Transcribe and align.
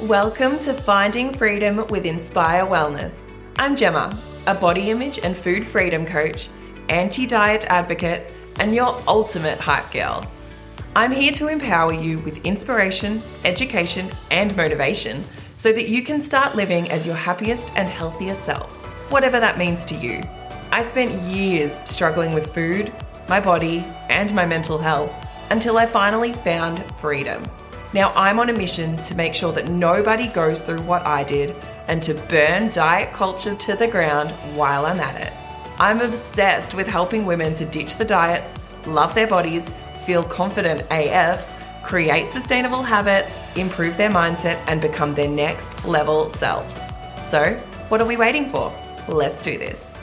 Welcome 0.00 0.58
to 0.58 0.74
Finding 0.74 1.32
Freedom 1.32 1.86
with 1.86 2.04
Inspire 2.04 2.66
Wellness. 2.66 3.30
I'm 3.56 3.74
Gemma, 3.74 4.22
a 4.46 4.54
body 4.54 4.90
image 4.90 5.18
and 5.20 5.34
food 5.34 5.66
freedom 5.66 6.04
coach, 6.04 6.50
anti 6.90 7.26
diet 7.26 7.64
advocate, 7.64 8.30
and 8.60 8.74
your 8.74 9.02
ultimate 9.08 9.58
hype 9.58 9.90
girl. 9.90 10.30
I'm 10.94 11.12
here 11.12 11.32
to 11.32 11.48
empower 11.48 11.94
you 11.94 12.18
with 12.18 12.44
inspiration, 12.44 13.22
education, 13.46 14.10
and 14.30 14.54
motivation 14.54 15.24
so 15.54 15.72
that 15.72 15.88
you 15.88 16.02
can 16.02 16.20
start 16.20 16.56
living 16.56 16.90
as 16.90 17.06
your 17.06 17.16
happiest 17.16 17.72
and 17.74 17.88
healthiest 17.88 18.44
self, 18.44 18.70
whatever 19.10 19.40
that 19.40 19.56
means 19.56 19.86
to 19.86 19.94
you. 19.94 20.22
I 20.72 20.82
spent 20.82 21.22
years 21.22 21.80
struggling 21.84 22.34
with 22.34 22.52
food, 22.52 22.92
my 23.30 23.40
body, 23.40 23.78
and 24.10 24.30
my 24.34 24.44
mental 24.44 24.76
health 24.76 25.10
until 25.48 25.78
I 25.78 25.86
finally 25.86 26.34
found 26.34 26.84
freedom. 26.96 27.42
Now 27.96 28.12
I'm 28.14 28.38
on 28.38 28.50
a 28.50 28.52
mission 28.52 28.98
to 29.04 29.14
make 29.14 29.34
sure 29.34 29.52
that 29.52 29.68
nobody 29.68 30.28
goes 30.28 30.60
through 30.60 30.82
what 30.82 31.06
I 31.06 31.24
did 31.24 31.56
and 31.88 32.02
to 32.02 32.12
burn 32.12 32.68
diet 32.68 33.14
culture 33.14 33.54
to 33.54 33.74
the 33.74 33.88
ground 33.88 34.32
while 34.54 34.84
I'm 34.84 35.00
at 35.00 35.18
it. 35.18 35.32
I'm 35.78 36.02
obsessed 36.02 36.74
with 36.74 36.86
helping 36.86 37.24
women 37.24 37.54
to 37.54 37.64
ditch 37.64 37.94
the 37.94 38.04
diets, 38.04 38.54
love 38.86 39.14
their 39.14 39.26
bodies, 39.26 39.70
feel 40.04 40.22
confident 40.22 40.82
AF, 40.90 41.48
create 41.82 42.28
sustainable 42.28 42.82
habits, 42.82 43.38
improve 43.54 43.96
their 43.96 44.10
mindset, 44.10 44.62
and 44.66 44.78
become 44.78 45.14
their 45.14 45.30
next 45.30 45.82
level 45.86 46.28
selves. 46.28 46.82
So, 47.22 47.54
what 47.88 48.02
are 48.02 48.06
we 48.06 48.18
waiting 48.18 48.50
for? 48.50 48.78
Let's 49.08 49.40
do 49.42 49.56
this. 49.56 49.94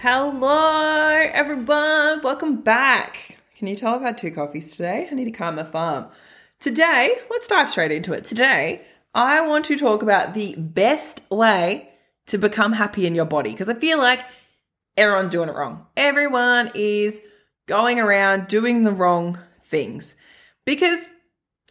Hello, 0.00 1.30
everyone. 1.32 2.20
Welcome 2.20 2.56
back. 2.60 3.38
Can 3.56 3.68
you 3.68 3.74
tell 3.74 3.94
I've 3.94 4.02
had 4.02 4.18
two 4.18 4.32
coffees 4.32 4.76
today? 4.76 5.08
I 5.10 5.14
need 5.14 5.24
to 5.24 5.30
calm 5.30 5.54
my 5.54 5.64
farm. 5.64 6.08
Today, 6.60 7.14
let's 7.30 7.48
dive 7.48 7.70
straight 7.70 7.92
into 7.92 8.12
it. 8.12 8.24
Today, 8.24 8.82
I 9.14 9.40
want 9.42 9.64
to 9.66 9.76
talk 9.76 10.02
about 10.02 10.34
the 10.34 10.54
best 10.56 11.20
way 11.30 11.90
to 12.26 12.38
become 12.38 12.72
happy 12.72 13.06
in 13.06 13.14
your 13.14 13.26
body 13.26 13.50
because 13.50 13.68
I 13.68 13.74
feel 13.74 13.98
like 13.98 14.24
everyone's 14.96 15.30
doing 15.30 15.48
it 15.48 15.54
wrong. 15.54 15.86
Everyone 15.96 16.70
is 16.74 17.20
going 17.66 17.98
around 17.98 18.48
doing 18.48 18.82
the 18.82 18.92
wrong 18.92 19.38
things 19.62 20.16
because, 20.64 21.10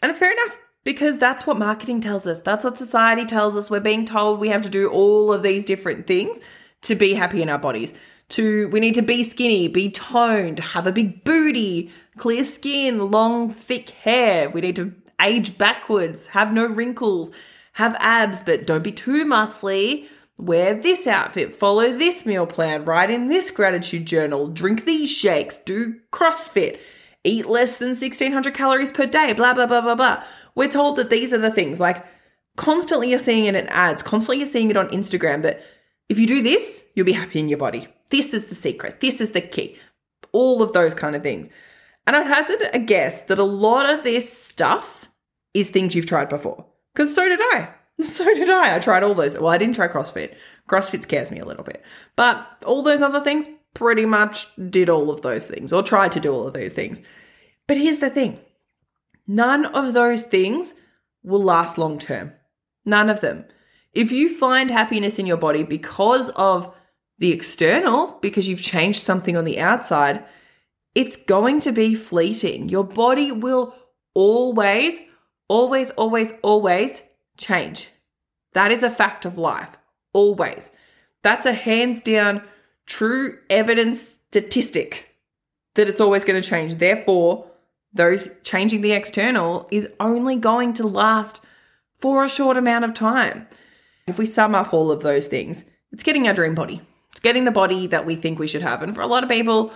and 0.01 0.09
it's 0.09 0.19
fair 0.19 0.31
enough 0.31 0.57
because 0.83 1.17
that's 1.17 1.47
what 1.47 1.57
marketing 1.57 2.01
tells 2.01 2.27
us. 2.27 2.41
That's 2.41 2.63
what 2.63 2.77
society 2.77 3.25
tells 3.25 3.57
us. 3.57 3.69
We're 3.69 3.79
being 3.79 4.05
told 4.05 4.39
we 4.39 4.49
have 4.49 4.63
to 4.63 4.69
do 4.69 4.89
all 4.89 5.31
of 5.33 5.43
these 5.43 5.65
different 5.65 6.07
things 6.07 6.39
to 6.83 6.95
be 6.95 7.13
happy 7.13 7.41
in 7.41 7.49
our 7.49 7.59
bodies. 7.59 7.93
To 8.29 8.67
we 8.69 8.79
need 8.79 8.95
to 8.95 9.01
be 9.01 9.23
skinny, 9.23 9.67
be 9.67 9.89
toned, 9.89 10.59
have 10.59 10.87
a 10.87 10.91
big 10.91 11.23
booty, 11.23 11.91
clear 12.17 12.45
skin, 12.45 13.11
long 13.11 13.51
thick 13.51 13.91
hair. 13.91 14.49
We 14.49 14.61
need 14.61 14.75
to 14.77 14.93
age 15.21 15.57
backwards, 15.57 16.27
have 16.27 16.51
no 16.51 16.65
wrinkles, 16.65 17.31
have 17.73 17.95
abs 17.99 18.41
but 18.41 18.65
don't 18.65 18.83
be 18.83 18.91
too 18.91 19.25
muscly. 19.25 20.07
Wear 20.37 20.73
this 20.73 21.05
outfit, 21.05 21.55
follow 21.55 21.91
this 21.91 22.25
meal 22.25 22.47
plan, 22.47 22.85
write 22.85 23.11
in 23.11 23.27
this 23.27 23.51
gratitude 23.51 24.07
journal, 24.07 24.47
drink 24.47 24.83
these 24.83 25.11
shakes, 25.11 25.57
do 25.57 25.99
CrossFit, 26.11 26.79
eat 27.23 27.45
less 27.45 27.77
than 27.77 27.89
1600 27.89 28.53
calories 28.53 28.91
per 28.91 29.05
day, 29.05 29.33
blah, 29.33 29.53
blah, 29.53 29.67
blah, 29.67 29.81
blah, 29.81 29.95
blah. 29.95 30.23
We're 30.55 30.69
told 30.69 30.95
that 30.95 31.11
these 31.11 31.33
are 31.33 31.37
the 31.37 31.51
things 31.51 31.79
like 31.79 32.03
constantly 32.57 33.11
you're 33.11 33.19
seeing 33.19 33.45
it 33.45 33.55
in 33.55 33.67
ads, 33.67 34.01
constantly 34.01 34.39
you're 34.39 34.47
seeing 34.47 34.71
it 34.71 34.77
on 34.77 34.89
Instagram 34.89 35.43
that 35.43 35.61
if 36.09 36.17
you 36.17 36.25
do 36.25 36.41
this, 36.41 36.83
you'll 36.95 37.05
be 37.05 37.13
happy 37.13 37.39
in 37.39 37.47
your 37.47 37.59
body. 37.59 37.87
This 38.13 38.31
is 38.31 38.45
the 38.45 38.53
secret. 38.53 38.99
This 38.99 39.19
is 39.19 39.31
the 39.31 39.41
key. 39.41 39.75
All 40.33 40.61
of 40.61 40.71
those 40.71 40.93
kind 40.93 41.15
of 41.15 41.23
things. 41.23 41.49
And 42.05 42.15
I'd 42.15 42.27
hazard 42.27 42.61
a 42.71 42.77
guess 42.77 43.21
that 43.21 43.39
a 43.39 43.43
lot 43.43 43.91
of 43.91 44.03
this 44.03 44.31
stuff 44.31 45.09
is 45.55 45.71
things 45.71 45.95
you've 45.95 46.05
tried 46.05 46.29
before. 46.29 46.63
Because 46.93 47.15
so 47.15 47.27
did 47.27 47.39
I. 47.41 47.69
So 48.03 48.25
did 48.25 48.49
I. 48.49 48.75
I 48.75 48.79
tried 48.79 49.01
all 49.03 49.13
those. 49.13 49.37
Well, 49.37 49.49
I 49.49 49.57
didn't 49.57 49.75
try 49.75 49.87
CrossFit. 49.87 50.35
CrossFit 50.69 51.03
scares 51.03 51.31
me 51.31 51.39
a 51.39 51.45
little 51.45 51.63
bit. 51.63 51.83
But 52.15 52.63
all 52.65 52.83
those 52.83 53.01
other 53.01 53.19
things, 53.19 53.47
pretty 53.73 54.05
much 54.05 54.47
did 54.69 54.89
all 54.89 55.09
of 55.09 55.21
those 55.21 55.47
things 55.47 55.73
or 55.73 55.81
tried 55.81 56.11
to 56.11 56.19
do 56.19 56.33
all 56.33 56.47
of 56.47 56.53
those 56.53 56.73
things. 56.73 57.01
But 57.67 57.77
here's 57.77 57.99
the 57.99 58.09
thing 58.11 58.39
none 59.25 59.65
of 59.65 59.93
those 59.93 60.21
things 60.21 60.75
will 61.23 61.43
last 61.43 61.79
long 61.79 61.97
term. 61.97 62.33
None 62.85 63.09
of 63.09 63.21
them. 63.21 63.45
If 63.91 64.11
you 64.11 64.37
find 64.37 64.69
happiness 64.69 65.17
in 65.17 65.25
your 65.25 65.37
body 65.37 65.63
because 65.63 66.29
of 66.31 66.75
the 67.23 67.31
external, 67.31 68.17
because 68.19 68.49
you've 68.49 68.61
changed 68.61 69.01
something 69.01 69.37
on 69.37 69.45
the 69.45 69.57
outside, 69.57 70.25
it's 70.93 71.15
going 71.15 71.61
to 71.61 71.71
be 71.71 71.95
fleeting. 71.95 72.67
Your 72.67 72.83
body 72.83 73.31
will 73.31 73.73
always, 74.13 74.99
always, 75.47 75.89
always, 75.91 76.33
always 76.41 77.01
change. 77.37 77.87
That 78.51 78.73
is 78.73 78.83
a 78.83 78.89
fact 78.89 79.23
of 79.23 79.37
life. 79.37 79.69
Always. 80.11 80.69
That's 81.21 81.45
a 81.45 81.53
hands 81.53 82.01
down 82.01 82.43
true 82.87 83.37
evidence 83.49 84.17
statistic 84.27 85.15
that 85.75 85.87
it's 85.87 86.01
always 86.01 86.25
going 86.25 86.41
to 86.41 86.45
change. 86.45 86.75
Therefore, 86.75 87.49
those 87.93 88.37
changing 88.43 88.81
the 88.81 88.91
external 88.91 89.65
is 89.71 89.87
only 90.01 90.35
going 90.35 90.73
to 90.73 90.85
last 90.85 91.39
for 92.01 92.25
a 92.25 92.29
short 92.29 92.57
amount 92.57 92.83
of 92.83 92.93
time. 92.93 93.47
If 94.07 94.17
we 94.17 94.25
sum 94.25 94.53
up 94.53 94.73
all 94.73 94.91
of 94.91 95.03
those 95.03 95.27
things, 95.27 95.63
it's 95.93 96.03
getting 96.03 96.27
our 96.27 96.33
dream 96.33 96.53
body. 96.53 96.81
It's 97.13 97.19
getting 97.19 97.45
the 97.45 97.51
body 97.51 97.87
that 97.87 98.05
we 98.05 98.15
think 98.15 98.39
we 98.39 98.47
should 98.47 98.63
have. 98.63 98.81
And 98.81 98.93
for 98.93 99.01
a 99.01 99.07
lot 99.07 99.23
of 99.23 99.29
people, 99.29 99.71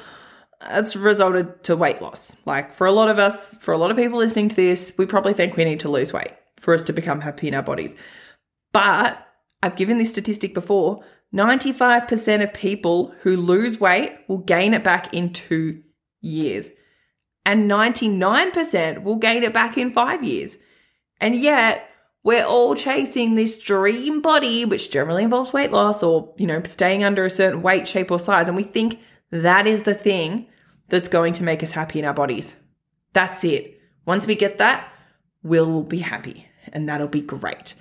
it's 0.70 0.96
resulted 0.96 1.64
to 1.66 1.76
weight 1.76 2.02
loss. 2.02 2.36
Like 2.46 2.74
for 2.74 2.88
a 2.88 2.92
lot 2.92 3.10
of 3.10 3.20
us, 3.20 3.56
for 3.58 3.74
a 3.74 3.78
lot 3.78 3.92
of 3.92 3.98
people 3.98 4.18
listening 4.18 4.50
to 4.50 4.56
this, 4.56 4.94
we 4.98 5.06
probably 5.06 5.34
think 5.34 5.56
we 5.56 5.64
need 5.64 5.80
to 5.82 5.90
lose 5.90 6.12
weight 6.12 6.34
for 6.60 6.74
us 6.74 6.84
to 6.86 6.94
become 6.94 7.22
happy 7.22 7.48
in 7.48 7.54
our 7.54 7.62
bodies. 7.62 7.96
But 8.74 9.24
I've 9.62 9.76
given 9.76 10.00
this 10.00 10.10
statistic 10.10 10.56
before 10.56 11.04
95% 11.34 12.44
of 12.44 12.54
people 12.54 13.14
who 13.22 13.38
lose 13.38 13.80
weight 13.80 14.18
will 14.28 14.40
gain 14.40 14.74
it 14.74 14.84
back 14.84 15.14
in 15.14 15.34
two 15.34 15.84
years, 16.22 16.72
and 17.46 17.70
99% 17.70 19.04
will 19.04 19.18
gain 19.18 19.44
it 19.44 19.54
back 19.54 19.78
in 19.78 19.92
five 19.92 20.24
years. 20.24 20.58
And 21.22 21.36
yet, 21.36 21.90
we're 22.28 22.44
all 22.44 22.76
chasing 22.76 23.36
this 23.36 23.58
dream 23.58 24.20
body, 24.20 24.66
which 24.66 24.92
generally 24.92 25.24
involves 25.24 25.54
weight 25.54 25.72
loss 25.72 26.04
or, 26.04 26.34
you 26.36 26.46
know, 26.46 26.62
staying 26.64 27.02
under 27.02 27.24
a 27.24 27.30
certain 27.30 27.62
weight, 27.62 27.88
shape, 27.88 28.12
or 28.12 28.20
size. 28.20 28.50
And 28.50 28.58
we 28.58 28.64
think 28.64 29.00
that 29.32 29.66
is 29.66 29.84
the 29.84 29.94
thing 29.94 30.46
that's 30.90 31.08
going 31.08 31.32
to 31.32 31.44
make 31.44 31.64
us 31.64 31.72
happy 31.72 32.00
in 32.00 32.04
our 32.04 32.14
bodies. 32.14 32.58
That's 33.14 33.46
it. 33.46 33.80
Once 34.06 34.28
we 34.28 34.36
get 34.36 34.58
that, 34.58 34.92
we'll 35.42 35.84
be 35.84 36.00
happy 36.00 36.46
and 36.74 36.90
that'll 36.90 37.08
be 37.08 37.22
great. 37.22 37.76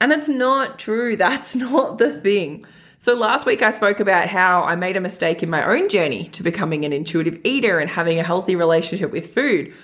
And 0.00 0.12
it's 0.12 0.28
not 0.28 0.78
true. 0.78 1.16
That's 1.16 1.56
not 1.56 1.98
the 1.98 2.20
thing. 2.20 2.64
So 3.00 3.16
last 3.16 3.46
week 3.46 3.62
I 3.62 3.72
spoke 3.72 3.98
about 3.98 4.28
how 4.28 4.62
I 4.62 4.76
made 4.76 4.96
a 4.96 5.00
mistake 5.00 5.42
in 5.42 5.50
my 5.50 5.66
own 5.66 5.88
journey 5.88 6.28
to 6.28 6.44
becoming 6.44 6.84
an 6.84 6.92
intuitive 6.92 7.40
eater 7.42 7.80
and 7.80 7.90
having 7.90 8.20
a 8.20 8.22
healthy 8.22 8.54
relationship 8.54 9.10
with 9.10 9.34
food. 9.34 9.74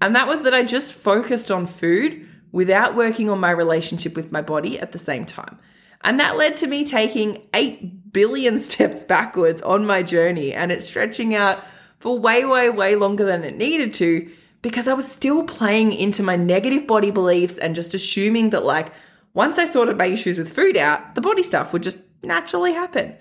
And 0.00 0.16
that 0.16 0.26
was 0.26 0.42
that 0.42 0.54
I 0.54 0.64
just 0.64 0.92
focused 0.92 1.52
on 1.52 1.68
food 1.68 2.26
without 2.54 2.94
working 2.94 3.28
on 3.28 3.40
my 3.40 3.50
relationship 3.50 4.14
with 4.14 4.30
my 4.30 4.40
body 4.40 4.78
at 4.78 4.92
the 4.92 4.98
same 4.98 5.26
time. 5.26 5.58
And 6.04 6.20
that 6.20 6.36
led 6.36 6.56
to 6.58 6.68
me 6.68 6.84
taking 6.84 7.48
8 7.52 8.12
billion 8.12 8.58
steps 8.60 9.02
backwards 9.02 9.60
on 9.62 9.84
my 9.84 10.04
journey 10.04 10.52
and 10.52 10.70
it's 10.70 10.86
stretching 10.86 11.34
out 11.34 11.64
for 11.98 12.16
way, 12.16 12.44
way, 12.44 12.70
way 12.70 12.94
longer 12.94 13.24
than 13.24 13.42
it 13.42 13.56
needed 13.56 13.92
to 13.94 14.30
because 14.62 14.86
I 14.86 14.94
was 14.94 15.10
still 15.10 15.42
playing 15.42 15.94
into 15.94 16.22
my 16.22 16.36
negative 16.36 16.86
body 16.86 17.10
beliefs 17.10 17.58
and 17.58 17.74
just 17.74 17.92
assuming 17.92 18.50
that, 18.50 18.64
like, 18.64 18.92
once 19.34 19.58
I 19.58 19.64
sorted 19.64 19.98
my 19.98 20.06
issues 20.06 20.38
with 20.38 20.54
food 20.54 20.76
out, 20.76 21.16
the 21.16 21.20
body 21.20 21.42
stuff 21.42 21.72
would 21.72 21.82
just 21.82 21.98
naturally 22.22 22.72
happen. 22.72 23.16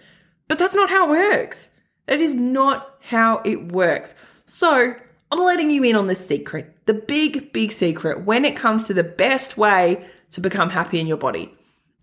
But 0.48 0.60
that's 0.60 0.76
not 0.76 0.92
how 0.92 1.08
it 1.08 1.10
works. 1.10 1.70
That 2.06 2.22
is 2.22 2.36
not 2.36 2.98
how 3.02 3.42
it 3.44 3.72
works. 3.72 4.14
So, 4.46 4.94
I'm 5.34 5.40
letting 5.40 5.72
you 5.72 5.84
in 5.84 5.96
on 5.96 6.06
the 6.06 6.14
secret, 6.14 6.86
the 6.86 6.94
big, 6.94 7.54
big 7.54 7.72
secret 7.72 8.24
when 8.24 8.46
it 8.46 8.56
comes 8.56 8.84
to 8.84 8.94
the 8.94 9.04
best 9.04 9.58
way 9.58 10.06
to 10.30 10.40
become 10.40 10.70
happy 10.70 11.00
in 11.00 11.08
your 11.08 11.18
body. 11.18 11.52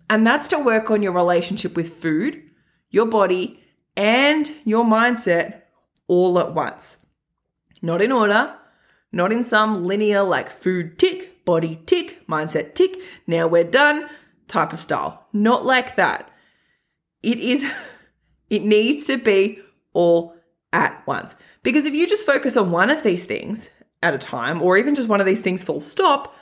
And 0.09 0.27
that's 0.27 0.49
to 0.49 0.59
work 0.59 0.91
on 0.91 1.00
your 1.00 1.12
relationship 1.12 1.77
with 1.77 1.99
food, 2.03 2.43
your 2.91 3.06
body, 3.06 3.62
and 3.97 4.53
your 4.65 4.85
mindset 4.85 5.61
all 6.09 6.41
at 6.41 6.55
once. 6.55 7.06
Not 7.81 8.03
in 8.03 8.11
order, 8.11 8.53
not 9.12 9.31
in 9.31 9.44
some 9.44 9.85
linear 9.85 10.25
like 10.25 10.50
food 10.50 10.99
tick, 10.99 11.44
body 11.44 11.81
tick, 11.87 12.26
mindset 12.26 12.75
tick, 12.75 12.97
now 13.29 13.47
we're 13.47 13.62
done 13.62 14.09
type 14.49 14.73
of 14.73 14.81
style. 14.81 15.29
Not 15.33 15.65
like 15.65 15.94
that. 15.94 16.29
It 17.23 17.38
is, 17.38 17.65
it 18.50 18.65
needs 18.65 19.06
to 19.06 19.19
be 19.19 19.61
all 19.93 20.35
at 20.73 21.07
once. 21.07 21.37
Because 21.63 21.87
if 21.87 21.95
you 21.95 22.07
just 22.07 22.27
focus 22.27 22.57
on 22.57 22.71
one 22.71 22.91
of 22.91 23.03
these 23.03 23.25
things 23.25 23.71
at 24.03 24.15
a 24.15 24.19
time, 24.19 24.63
or 24.63 24.79
even 24.79 24.95
just 24.95 25.09
one 25.09 25.21
of 25.21 25.27
these 25.27 25.43
things 25.43 25.63
full 25.63 25.81
stop, 25.81 26.35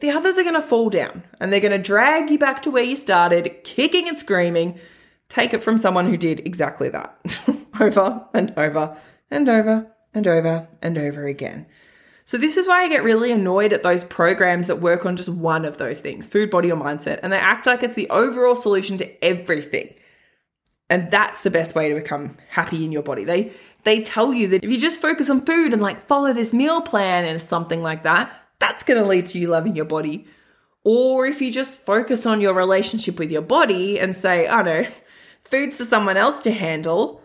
the 0.00 0.10
others 0.10 0.38
are 0.38 0.42
going 0.42 0.54
to 0.54 0.62
fall 0.62 0.90
down 0.90 1.24
and 1.40 1.52
they're 1.52 1.60
going 1.60 1.72
to 1.72 1.78
drag 1.78 2.30
you 2.30 2.38
back 2.38 2.62
to 2.62 2.70
where 2.70 2.84
you 2.84 2.96
started, 2.96 3.64
kicking 3.64 4.08
and 4.08 4.18
screaming. 4.18 4.78
Take 5.28 5.52
it 5.52 5.62
from 5.62 5.78
someone 5.78 6.06
who 6.06 6.16
did 6.16 6.40
exactly 6.46 6.88
that 6.90 7.18
over 7.80 8.26
and 8.32 8.52
over 8.56 8.96
and 9.30 9.48
over 9.48 9.92
and 10.14 10.26
over 10.26 10.68
and 10.80 10.96
over 10.96 11.26
again. 11.26 11.66
So, 12.24 12.36
this 12.36 12.58
is 12.58 12.68
why 12.68 12.82
I 12.82 12.88
get 12.88 13.02
really 13.02 13.32
annoyed 13.32 13.72
at 13.72 13.82
those 13.82 14.04
programs 14.04 14.66
that 14.66 14.82
work 14.82 15.06
on 15.06 15.16
just 15.16 15.30
one 15.30 15.64
of 15.64 15.78
those 15.78 15.98
things 15.98 16.26
food, 16.26 16.50
body, 16.50 16.70
or 16.70 16.76
mindset. 16.76 17.20
And 17.22 17.32
they 17.32 17.38
act 17.38 17.66
like 17.66 17.82
it's 17.82 17.94
the 17.94 18.10
overall 18.10 18.54
solution 18.54 18.98
to 18.98 19.24
everything. 19.24 19.94
And 20.90 21.10
that's 21.10 21.42
the 21.42 21.50
best 21.50 21.74
way 21.74 21.88
to 21.88 21.94
become 21.94 22.38
happy 22.48 22.84
in 22.84 22.92
your 22.92 23.02
body. 23.02 23.24
They 23.24 23.52
they 23.84 24.02
tell 24.02 24.32
you 24.32 24.48
that 24.48 24.64
if 24.64 24.70
you 24.70 24.78
just 24.78 25.00
focus 25.00 25.28
on 25.28 25.44
food 25.44 25.72
and 25.72 25.82
like 25.82 26.06
follow 26.06 26.32
this 26.32 26.52
meal 26.52 26.80
plan 26.80 27.24
and 27.24 27.40
something 27.40 27.82
like 27.82 28.04
that, 28.04 28.32
that's 28.58 28.82
going 28.82 29.00
to 29.00 29.06
lead 29.06 29.26
to 29.26 29.38
you 29.38 29.48
loving 29.48 29.76
your 29.76 29.84
body. 29.84 30.26
Or 30.84 31.26
if 31.26 31.42
you 31.42 31.52
just 31.52 31.78
focus 31.80 32.24
on 32.24 32.40
your 32.40 32.54
relationship 32.54 33.18
with 33.18 33.30
your 33.30 33.42
body 33.42 34.00
and 34.00 34.16
say, 34.16 34.46
"I 34.46 34.60
oh, 34.60 34.62
know, 34.62 34.86
food's 35.42 35.76
for 35.76 35.84
someone 35.84 36.16
else 36.16 36.42
to 36.42 36.50
handle," 36.50 37.20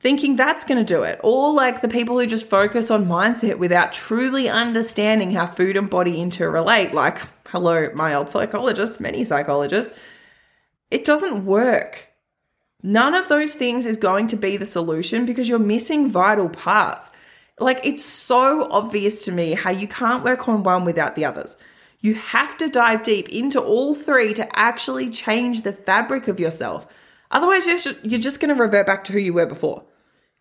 thinking 0.00 0.36
that's 0.36 0.64
going 0.64 0.78
to 0.78 0.94
do 0.94 1.02
it. 1.02 1.20
Or 1.22 1.52
like 1.52 1.82
the 1.82 1.88
people 1.88 2.18
who 2.18 2.26
just 2.26 2.46
focus 2.46 2.90
on 2.90 3.06
mindset 3.06 3.58
without 3.58 3.92
truly 3.92 4.48
understanding 4.48 5.32
how 5.32 5.46
food 5.46 5.76
and 5.76 5.90
body 5.90 6.16
interrelate, 6.16 6.92
like, 6.92 7.20
hello, 7.48 7.90
my 7.94 8.14
old 8.14 8.30
psychologist, 8.30 9.00
many 9.00 9.24
psychologists, 9.24 9.96
it 10.90 11.04
doesn't 11.04 11.44
work. 11.44 12.13
None 12.86 13.14
of 13.14 13.28
those 13.28 13.54
things 13.54 13.86
is 13.86 13.96
going 13.96 14.26
to 14.26 14.36
be 14.36 14.58
the 14.58 14.66
solution 14.66 15.24
because 15.24 15.48
you're 15.48 15.58
missing 15.58 16.10
vital 16.10 16.50
parts. 16.50 17.10
Like, 17.58 17.80
it's 17.82 18.04
so 18.04 18.70
obvious 18.70 19.24
to 19.24 19.32
me 19.32 19.54
how 19.54 19.70
you 19.70 19.88
can't 19.88 20.22
work 20.22 20.46
on 20.48 20.64
one 20.64 20.84
without 20.84 21.14
the 21.14 21.24
others. 21.24 21.56
You 22.00 22.14
have 22.14 22.58
to 22.58 22.68
dive 22.68 23.02
deep 23.02 23.30
into 23.30 23.58
all 23.58 23.94
three 23.94 24.34
to 24.34 24.58
actually 24.58 25.08
change 25.08 25.62
the 25.62 25.72
fabric 25.72 26.28
of 26.28 26.38
yourself. 26.38 26.86
Otherwise, 27.30 27.66
you're 28.02 28.20
just 28.20 28.38
going 28.38 28.54
to 28.54 28.62
revert 28.62 28.86
back 28.86 29.02
to 29.04 29.14
who 29.14 29.18
you 29.18 29.32
were 29.32 29.46
before. 29.46 29.82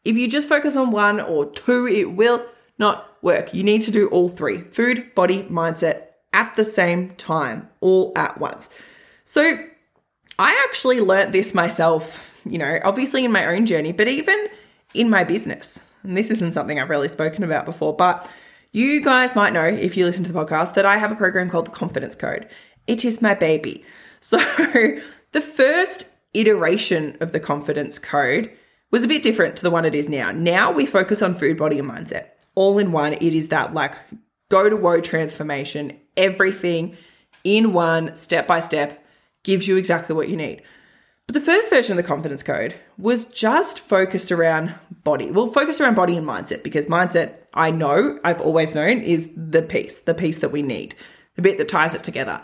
If 0.04 0.18
you 0.18 0.28
just 0.28 0.50
focus 0.50 0.76
on 0.76 0.92
one 0.92 1.22
or 1.22 1.50
two, 1.50 1.88
it 1.88 2.12
will 2.12 2.46
not 2.78 3.24
work. 3.24 3.54
You 3.54 3.64
need 3.64 3.84
to 3.84 3.92
do 3.92 4.10
all 4.10 4.28
three 4.28 4.64
food, 4.64 5.16
body, 5.16 5.44
mindset 5.44 6.08
at 6.34 6.54
the 6.58 6.66
same 6.66 7.08
time, 7.12 7.70
all 7.80 8.12
at 8.18 8.38
once. 8.38 8.70
So, 9.24 9.60
I 10.38 10.62
actually 10.68 11.00
learnt 11.00 11.32
this 11.32 11.54
myself 11.54 12.32
you 12.46 12.58
know, 12.58 12.80
obviously 12.84 13.26
in 13.26 13.32
my 13.32 13.46
own 13.46 13.66
journey, 13.66 13.92
but 13.92 14.08
even 14.08 14.48
in 14.94 15.10
my 15.10 15.24
business. 15.24 15.80
And 16.04 16.18
this 16.18 16.30
isn't 16.30 16.54
something 16.54 16.80
I've 16.80 16.90
really 16.90 17.08
spoken 17.08 17.44
about 17.44 17.66
before, 17.66 17.96
but 17.96 18.30
you 18.72 19.02
guys 19.02 19.36
might 19.36 19.54
know 19.54 19.66
if 19.66 19.96
you 19.96 20.06
listen 20.06 20.24
to 20.24 20.32
the 20.32 20.40
podcast 20.46 20.74
that 20.74 20.86
I 20.86 20.98
have 20.98 21.12
a 21.12 21.16
program 21.16 21.50
called 21.50 21.68
the 21.68 21.72
Confidence 21.72 22.16
Code. 22.16 22.48
It 22.88 23.06
is 23.06 23.22
my 23.22 23.36
baby. 23.36 23.84
So 24.24 24.38
the 25.34 25.42
first 25.42 26.06
iteration 26.34 27.18
of 27.20 27.34
the 27.34 27.42
Confidence 27.42 28.00
Code 28.00 28.50
was 28.90 29.04
a 29.04 29.08
bit 29.10 29.22
different 29.22 29.58
to 29.58 29.64
the 29.64 29.70
one 29.70 29.84
it 29.84 29.94
is 29.94 30.08
now. 30.08 30.32
Now 30.32 30.72
we 30.72 30.86
focus 30.86 31.22
on 31.22 31.36
food, 31.36 31.58
body, 31.58 31.78
and 31.78 31.90
mindset. 31.90 32.28
All 32.56 32.80
in 32.80 32.94
one, 32.94 33.12
it 33.12 33.22
is 33.22 33.50
that 33.50 33.74
like 33.74 33.96
go 34.50 34.70
to 34.70 34.78
woe 34.78 35.02
transformation, 35.02 36.00
everything 36.16 36.96
in 37.44 37.74
one, 37.74 38.16
step 38.16 38.48
by 38.48 38.62
step, 38.62 39.04
gives 39.44 39.68
you 39.68 39.76
exactly 39.76 40.16
what 40.16 40.30
you 40.30 40.38
need. 40.38 40.62
But 41.28 41.36
the 41.36 41.42
first 41.42 41.70
version 41.70 41.98
of 41.98 42.04
the 42.04 42.08
confidence 42.08 42.44
code 42.44 42.76
was 42.98 43.26
just 43.26 43.80
focused 43.80 44.32
around 44.32 44.76
body. 45.04 45.32
Well, 45.32 45.48
focused 45.48 45.80
around 45.80 45.96
body 45.96 46.18
and 46.18 46.28
mindset 46.28 46.64
because 46.64 46.86
mindset, 46.88 47.36
I 47.54 47.72
know, 47.72 48.20
I've 48.24 48.42
always 48.42 48.76
known, 48.76 49.02
is 49.02 49.30
the 49.36 49.62
piece, 49.62 50.00
the 50.00 50.14
piece 50.14 50.40
that 50.40 50.52
we 50.52 50.62
need, 50.62 50.96
the 51.36 51.42
bit 51.42 51.58
that 51.58 51.70
ties 51.70 51.94
it 51.94 52.04
together. 52.04 52.42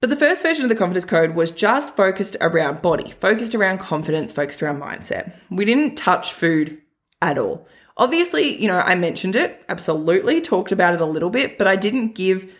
But 0.00 0.10
the 0.10 0.16
first 0.16 0.42
version 0.42 0.64
of 0.64 0.68
the 0.68 0.76
confidence 0.76 1.04
code 1.04 1.34
was 1.34 1.50
just 1.50 1.94
focused 1.94 2.36
around 2.40 2.80
body, 2.80 3.10
focused 3.12 3.54
around 3.54 3.78
confidence, 3.78 4.32
focused 4.32 4.62
around 4.62 4.80
mindset. 4.80 5.34
We 5.50 5.64
didn't 5.64 5.96
touch 5.96 6.32
food 6.32 6.80
at 7.20 7.38
all. 7.38 7.66
Obviously, 7.96 8.60
you 8.60 8.66
know, 8.66 8.78
I 8.78 8.94
mentioned 8.94 9.36
it, 9.36 9.62
absolutely, 9.68 10.40
talked 10.40 10.72
about 10.72 10.94
it 10.94 11.02
a 11.02 11.06
little 11.06 11.28
bit, 11.28 11.58
but 11.58 11.66
I 11.66 11.76
didn't 11.76 12.14
give 12.14 12.50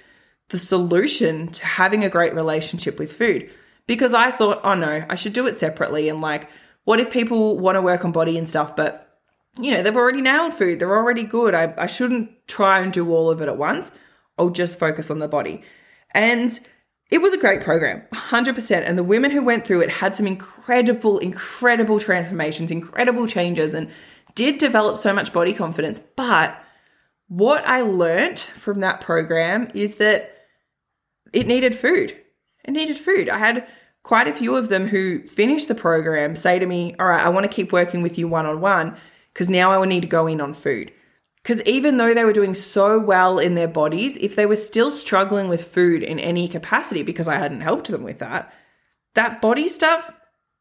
the 0.49 0.59
solution 0.59 1.49
to 1.49 1.65
having 1.65 2.05
a 2.05 2.11
great 2.11 2.35
relationship 2.35 2.99
with 2.99 3.13
food 3.13 3.51
because 3.91 4.15
I 4.15 4.31
thought, 4.31 4.61
oh 4.63 4.75
no, 4.75 5.05
I 5.11 5.17
should 5.17 5.33
do 5.33 5.49
it 5.49 5.57
separately. 5.57 6.09
And 6.09 6.21
like, 6.21 6.49
what 6.85 7.01
if 7.01 7.11
people 7.11 7.59
want 7.59 7.75
to 7.75 7.83
work 7.83 8.05
on 8.05 8.13
body 8.13 8.39
and 8.39 8.49
stuff, 8.49 8.77
but 8.77 9.19
you 9.59 9.73
know, 9.73 9.83
they've 9.83 9.97
already 9.97 10.21
nailed 10.21 10.55
food, 10.55 10.79
they're 10.79 10.97
already 10.97 11.25
good. 11.25 11.57
I, 11.57 11.75
I 11.77 11.89
shouldn't 11.89 12.31
try 12.47 12.79
and 12.79 12.93
do 12.93 13.13
all 13.13 13.33
of 13.33 13.43
it 13.43 13.49
at 13.49 13.59
once. 13.59 13.91
I'll 14.39 14.51
just 14.51 14.79
focus 14.79 15.11
on 15.11 15.19
the 15.19 15.27
body. 15.27 15.65
And 16.15 16.57
it 17.11 17.21
was 17.21 17.35
a 17.35 17.39
great 17.39 17.63
program, 17.63 18.05
100%. 18.13 18.71
And 18.71 18.97
the 18.97 19.03
women 19.03 19.33
who 19.33 19.43
went 19.43 19.67
through 19.67 19.81
it 19.81 19.91
had 19.91 20.15
some 20.15 20.29
incredible, 20.29 21.19
incredible 21.19 21.99
transformations, 21.99 22.71
incredible 22.71 23.27
changes, 23.27 23.75
and 23.75 23.91
did 24.37 24.59
develop 24.59 24.99
so 24.99 25.13
much 25.13 25.33
body 25.33 25.53
confidence. 25.53 25.99
But 25.99 26.57
what 27.27 27.67
I 27.67 27.81
learned 27.81 28.39
from 28.39 28.79
that 28.83 29.01
program 29.01 29.69
is 29.75 29.97
that 29.97 30.31
it 31.33 31.49
needed 31.49 31.75
food. 31.75 32.17
It 32.65 32.71
needed 32.71 32.99
food. 32.99 33.29
I 33.29 33.39
had 33.39 33.67
quite 34.03 34.29
a 34.29 34.33
few 34.33 34.57
of 34.57 34.69
them 34.69 34.89
who 34.89 35.23
finish 35.27 35.67
the 35.67 35.75
program 35.75 36.35
say 36.37 36.59
to 36.59 36.67
me, 36.67 36.95
All 36.99 37.07
right, 37.07 37.25
I 37.25 37.29
want 37.29 37.45
to 37.45 37.55
keep 37.55 37.73
working 37.73 38.03
with 38.03 38.19
you 38.19 38.29
one 38.29 38.47
on 38.47 38.61
one 38.61 38.97
because 39.33 39.49
now 39.49 39.71
I 39.71 39.79
will 39.79 39.87
need 39.87 40.01
to 40.01 40.07
go 40.07 40.27
in 40.27 40.41
on 40.41 40.55
food. 40.55 40.93
Because 41.43 41.63
even 41.63 41.97
though 41.97 42.13
they 42.13 42.25
were 42.25 42.33
doing 42.33 42.53
so 42.53 42.99
well 42.99 43.39
in 43.39 43.55
their 43.55 43.69
bodies, 43.69 44.17
if 44.19 44.37
they 44.37 44.45
were 44.45 44.57
still 44.57 44.91
struggling 44.91 45.49
with 45.49 45.73
food 45.73 46.03
in 46.03 46.19
any 46.19 46.49
capacity 46.49 47.03
because 47.03 47.29
I 47.29 47.37
hadn't 47.37 47.63
helped 47.63 47.89
them 47.89 48.03
with 48.03 48.19
that, 48.19 48.53
that 49.15 49.41
body 49.41 49.69
stuff, 49.69 50.13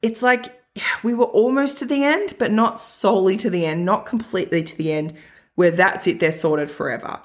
it's 0.02 0.24
like 0.24 0.62
we 1.04 1.14
were 1.14 1.26
almost 1.26 1.78
to 1.80 1.86
the 1.86 2.04
end, 2.04 2.36
but 2.38 2.52
not 2.52 2.80
solely 2.80 3.38
to 3.38 3.50
the 3.50 3.66
end, 3.66 3.86
not 3.86 4.06
completely 4.06 4.64
to 4.64 4.78
the 4.78 4.92
end, 4.92 5.14
where 5.56 5.72
that's 5.72 6.08
it, 6.08 6.20
they're 6.20 6.32
sorted 6.32 6.72
forever. 6.72 7.20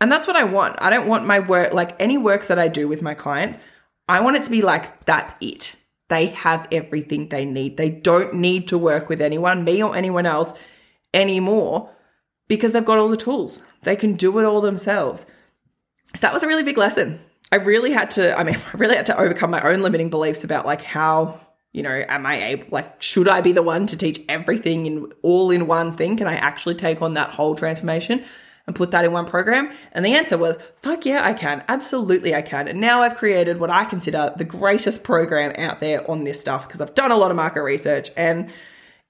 And 0.00 0.12
that's 0.12 0.26
what 0.26 0.36
I 0.36 0.44
want. 0.44 0.76
I 0.80 0.90
don't 0.90 1.08
want 1.08 1.26
my 1.26 1.40
work, 1.40 1.72
like 1.72 1.96
any 2.00 2.18
work 2.18 2.46
that 2.46 2.58
I 2.58 2.68
do 2.68 2.86
with 2.86 3.02
my 3.02 3.14
clients, 3.14 3.58
I 4.08 4.20
want 4.20 4.36
it 4.36 4.42
to 4.44 4.50
be 4.50 4.62
like, 4.62 5.04
that's 5.04 5.34
it. 5.40 5.74
They 6.08 6.26
have 6.26 6.66
everything 6.72 7.28
they 7.28 7.44
need. 7.44 7.76
They 7.76 7.90
don't 7.90 8.34
need 8.34 8.68
to 8.68 8.78
work 8.78 9.08
with 9.08 9.20
anyone, 9.20 9.64
me 9.64 9.82
or 9.82 9.94
anyone 9.94 10.24
else 10.24 10.54
anymore 11.12 11.90
because 12.48 12.72
they've 12.72 12.84
got 12.84 12.98
all 12.98 13.08
the 13.08 13.16
tools. 13.16 13.62
They 13.82 13.94
can 13.94 14.14
do 14.14 14.38
it 14.38 14.44
all 14.44 14.62
themselves. 14.62 15.26
So 16.14 16.20
that 16.22 16.32
was 16.32 16.42
a 16.42 16.46
really 16.46 16.62
big 16.62 16.78
lesson. 16.78 17.20
I 17.52 17.56
really 17.56 17.92
had 17.92 18.10
to, 18.12 18.38
I 18.38 18.44
mean, 18.44 18.56
I 18.72 18.76
really 18.76 18.96
had 18.96 19.06
to 19.06 19.18
overcome 19.18 19.50
my 19.50 19.60
own 19.60 19.80
limiting 19.80 20.08
beliefs 20.08 20.44
about 20.44 20.64
like 20.64 20.82
how, 20.82 21.40
you 21.72 21.82
know, 21.82 22.04
am 22.08 22.24
I 22.24 22.44
able, 22.46 22.66
like, 22.70 23.02
should 23.02 23.28
I 23.28 23.42
be 23.42 23.52
the 23.52 23.62
one 23.62 23.86
to 23.88 23.96
teach 23.96 24.20
everything 24.28 24.86
in 24.86 25.12
all 25.22 25.50
in 25.50 25.66
one 25.66 25.92
thing? 25.92 26.16
Can 26.16 26.26
I 26.26 26.36
actually 26.36 26.74
take 26.74 27.02
on 27.02 27.14
that 27.14 27.28
whole 27.28 27.54
transformation? 27.54 28.24
And 28.68 28.76
put 28.76 28.90
that 28.90 29.04
in 29.04 29.12
one 29.12 29.24
program? 29.24 29.72
And 29.92 30.04
the 30.04 30.14
answer 30.14 30.36
was, 30.36 30.58
fuck 30.76 31.06
yeah, 31.06 31.26
I 31.26 31.32
can. 31.32 31.64
Absolutely, 31.68 32.34
I 32.34 32.42
can. 32.42 32.68
And 32.68 32.80
now 32.80 33.02
I've 33.02 33.16
created 33.16 33.58
what 33.58 33.70
I 33.70 33.86
consider 33.86 34.32
the 34.36 34.44
greatest 34.44 35.02
program 35.02 35.52
out 35.58 35.80
there 35.80 36.08
on 36.08 36.24
this 36.24 36.38
stuff 36.38 36.68
because 36.68 36.82
I've 36.82 36.94
done 36.94 37.10
a 37.10 37.16
lot 37.16 37.30
of 37.30 37.36
market 37.36 37.62
research 37.62 38.10
and 38.16 38.52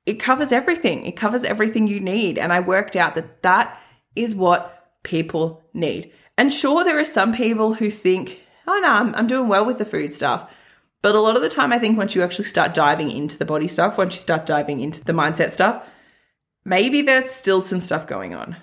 it 0.06 0.14
covers 0.14 0.52
everything. 0.52 1.04
It 1.04 1.16
covers 1.16 1.42
everything 1.42 1.88
you 1.88 1.98
need. 1.98 2.38
And 2.38 2.52
I 2.52 2.60
worked 2.60 2.94
out 2.94 3.14
that 3.16 3.42
that 3.42 3.78
is 4.14 4.34
what 4.34 4.92
people 5.02 5.64
need. 5.74 6.12
And 6.38 6.52
sure, 6.52 6.84
there 6.84 6.98
are 6.98 7.04
some 7.04 7.32
people 7.32 7.74
who 7.74 7.90
think, 7.90 8.40
oh 8.68 8.78
no, 8.78 8.88
I'm, 8.88 9.14
I'm 9.16 9.26
doing 9.26 9.48
well 9.48 9.66
with 9.66 9.78
the 9.78 9.84
food 9.84 10.14
stuff. 10.14 10.48
But 11.02 11.16
a 11.16 11.20
lot 11.20 11.36
of 11.36 11.42
the 11.42 11.48
time, 11.48 11.72
I 11.72 11.80
think 11.80 11.98
once 11.98 12.14
you 12.14 12.22
actually 12.22 12.44
start 12.44 12.74
diving 12.74 13.10
into 13.10 13.36
the 13.36 13.44
body 13.44 13.66
stuff, 13.66 13.98
once 13.98 14.14
you 14.14 14.20
start 14.20 14.46
diving 14.46 14.80
into 14.80 15.02
the 15.02 15.12
mindset 15.12 15.50
stuff, 15.50 15.84
maybe 16.64 17.02
there's 17.02 17.28
still 17.28 17.60
some 17.60 17.80
stuff 17.80 18.06
going 18.06 18.34
on. 18.34 18.56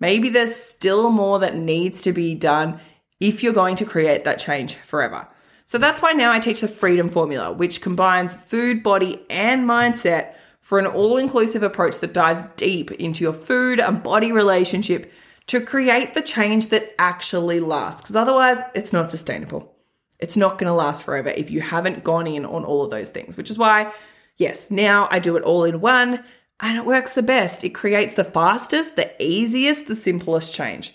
Maybe 0.00 0.28
there's 0.28 0.54
still 0.54 1.10
more 1.10 1.38
that 1.38 1.56
needs 1.56 2.00
to 2.02 2.12
be 2.12 2.34
done 2.34 2.80
if 3.20 3.42
you're 3.42 3.52
going 3.52 3.76
to 3.76 3.84
create 3.84 4.24
that 4.24 4.38
change 4.38 4.74
forever. 4.74 5.26
So 5.64 5.78
that's 5.78 6.00
why 6.00 6.12
now 6.12 6.30
I 6.30 6.38
teach 6.38 6.60
the 6.60 6.68
freedom 6.68 7.08
formula, 7.08 7.52
which 7.52 7.80
combines 7.80 8.34
food, 8.34 8.82
body, 8.82 9.24
and 9.28 9.68
mindset 9.68 10.34
for 10.60 10.78
an 10.78 10.86
all 10.86 11.16
inclusive 11.16 11.62
approach 11.62 11.98
that 11.98 12.12
dives 12.12 12.44
deep 12.56 12.90
into 12.92 13.24
your 13.24 13.32
food 13.32 13.80
and 13.80 14.02
body 14.02 14.32
relationship 14.32 15.12
to 15.46 15.60
create 15.60 16.14
the 16.14 16.22
change 16.22 16.68
that 16.68 16.94
actually 16.98 17.60
lasts. 17.60 18.02
Because 18.02 18.16
otherwise, 18.16 18.58
it's 18.74 18.92
not 18.92 19.10
sustainable. 19.10 19.74
It's 20.18 20.36
not 20.36 20.58
going 20.58 20.66
to 20.66 20.72
last 20.72 21.04
forever 21.04 21.28
if 21.28 21.50
you 21.50 21.60
haven't 21.60 22.04
gone 22.04 22.26
in 22.26 22.44
on 22.44 22.64
all 22.64 22.84
of 22.84 22.90
those 22.90 23.08
things, 23.08 23.36
which 23.36 23.50
is 23.50 23.58
why, 23.58 23.92
yes, 24.36 24.70
now 24.70 25.08
I 25.10 25.18
do 25.18 25.36
it 25.36 25.42
all 25.42 25.64
in 25.64 25.80
one 25.80 26.24
and 26.60 26.76
it 26.76 26.86
works 26.86 27.14
the 27.14 27.22
best. 27.22 27.64
It 27.64 27.70
creates 27.70 28.14
the 28.14 28.24
fastest, 28.24 28.96
the 28.96 29.10
easiest, 29.22 29.86
the 29.86 29.96
simplest 29.96 30.54
change. 30.54 30.94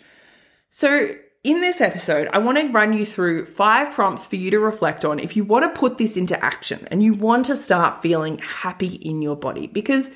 So, 0.69 1.15
in 1.43 1.59
this 1.59 1.81
episode, 1.81 2.29
I 2.33 2.37
want 2.37 2.59
to 2.59 2.71
run 2.71 2.93
you 2.93 3.05
through 3.05 3.47
five 3.47 3.93
prompts 3.93 4.27
for 4.27 4.35
you 4.35 4.51
to 4.51 4.59
reflect 4.59 5.03
on 5.03 5.19
if 5.19 5.35
you 5.35 5.43
want 5.43 5.65
to 5.65 5.79
put 5.79 5.97
this 5.97 6.15
into 6.15 6.43
action 6.43 6.87
and 6.91 7.01
you 7.01 7.15
want 7.15 7.47
to 7.47 7.55
start 7.55 8.01
feeling 8.01 8.37
happy 8.37 8.95
in 8.95 9.21
your 9.21 9.35
body. 9.35 9.67
Because 9.67 10.11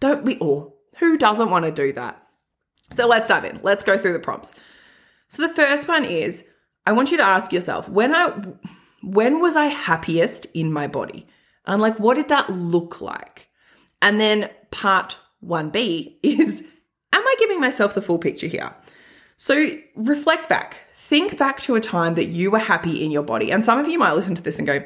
don't 0.00 0.24
we 0.24 0.38
all? 0.38 0.78
Who 0.98 1.18
doesn't 1.18 1.50
want 1.50 1.66
to 1.66 1.70
do 1.70 1.92
that? 1.94 2.22
So, 2.92 3.06
let's 3.06 3.28
dive 3.28 3.44
in. 3.44 3.60
Let's 3.62 3.84
go 3.84 3.96
through 3.96 4.14
the 4.14 4.18
prompts. 4.18 4.52
So, 5.28 5.46
the 5.46 5.54
first 5.54 5.88
one 5.88 6.04
is 6.04 6.44
I 6.86 6.92
want 6.92 7.10
you 7.10 7.16
to 7.18 7.26
ask 7.26 7.52
yourself 7.52 7.88
when 7.88 8.14
I 8.14 8.32
when 9.02 9.40
was 9.40 9.56
I 9.56 9.66
happiest 9.66 10.46
in 10.52 10.72
my 10.72 10.86
body? 10.86 11.26
And 11.66 11.80
like 11.80 11.98
what 11.98 12.16
did 12.16 12.28
that 12.28 12.50
look 12.50 13.00
like? 13.00 13.48
And 14.02 14.20
then 14.20 14.50
part 14.70 15.18
1B 15.44 16.16
is 16.22 16.64
Am 17.12 17.26
I 17.26 17.34
giving 17.38 17.60
myself 17.60 17.94
the 17.94 18.02
full 18.02 18.18
picture 18.18 18.46
here? 18.46 18.70
So 19.36 19.78
reflect 19.96 20.48
back. 20.48 20.78
Think 20.94 21.36
back 21.36 21.60
to 21.62 21.74
a 21.74 21.80
time 21.80 22.14
that 22.14 22.28
you 22.28 22.50
were 22.50 22.58
happy 22.58 23.02
in 23.02 23.10
your 23.10 23.22
body. 23.22 23.50
And 23.50 23.64
some 23.64 23.78
of 23.78 23.88
you 23.88 23.98
might 23.98 24.12
listen 24.12 24.34
to 24.36 24.42
this 24.42 24.58
and 24.58 24.66
go, 24.66 24.84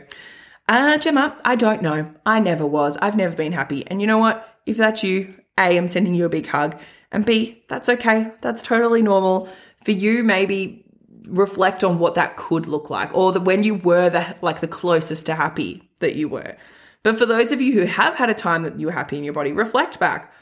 uh, 0.68 0.96
Gemma, 0.96 1.36
I 1.44 1.54
don't 1.54 1.82
know. 1.82 2.10
I 2.24 2.40
never 2.40 2.66
was. 2.66 2.96
I've 2.98 3.16
never 3.16 3.36
been 3.36 3.52
happy. 3.52 3.86
And 3.88 4.00
you 4.00 4.06
know 4.06 4.18
what? 4.18 4.58
If 4.64 4.78
that's 4.78 5.04
you, 5.04 5.34
A, 5.58 5.76
I'm 5.76 5.88
sending 5.88 6.14
you 6.14 6.24
a 6.24 6.30
big 6.30 6.46
hug. 6.46 6.80
And 7.12 7.26
B, 7.26 7.62
that's 7.68 7.88
okay. 7.88 8.30
That's 8.40 8.62
totally 8.62 9.02
normal. 9.02 9.48
For 9.84 9.92
you, 9.92 10.24
maybe 10.24 10.84
reflect 11.28 11.84
on 11.84 11.98
what 11.98 12.14
that 12.14 12.36
could 12.36 12.66
look 12.66 12.90
like 12.90 13.14
or 13.14 13.32
when 13.38 13.64
you 13.64 13.74
were 13.74 14.10
the 14.10 14.36
like 14.42 14.60
the 14.60 14.68
closest 14.68 15.26
to 15.26 15.34
happy 15.34 15.88
that 16.00 16.16
you 16.16 16.28
were. 16.28 16.56
But 17.04 17.16
for 17.16 17.26
those 17.26 17.52
of 17.52 17.60
you 17.60 17.74
who 17.74 17.84
have 17.84 18.16
had 18.16 18.30
a 18.30 18.34
time 18.34 18.64
that 18.64 18.80
you 18.80 18.86
were 18.86 18.92
happy 18.92 19.16
in 19.16 19.22
your 19.22 19.32
body, 19.32 19.52
reflect 19.52 20.00
back. 20.00 20.32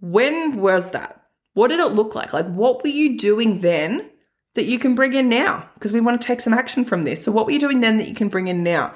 When 0.00 0.56
was 0.60 0.92
that? 0.92 1.20
What 1.52 1.68
did 1.68 1.80
it 1.80 1.92
look 1.92 2.14
like? 2.14 2.32
Like 2.32 2.46
what 2.46 2.82
were 2.82 2.88
you 2.88 3.18
doing 3.18 3.60
then 3.60 4.08
that 4.54 4.64
you 4.64 4.78
can 4.78 4.94
bring 4.94 5.12
in 5.12 5.28
now? 5.28 5.68
Because 5.74 5.92
we 5.92 6.00
want 6.00 6.20
to 6.20 6.26
take 6.26 6.40
some 6.40 6.54
action 6.54 6.84
from 6.84 7.02
this. 7.02 7.22
So 7.22 7.32
what 7.32 7.44
were 7.44 7.52
you 7.52 7.58
doing 7.58 7.80
then 7.80 7.98
that 7.98 8.08
you 8.08 8.14
can 8.14 8.28
bring 8.28 8.48
in 8.48 8.62
now? 8.62 8.94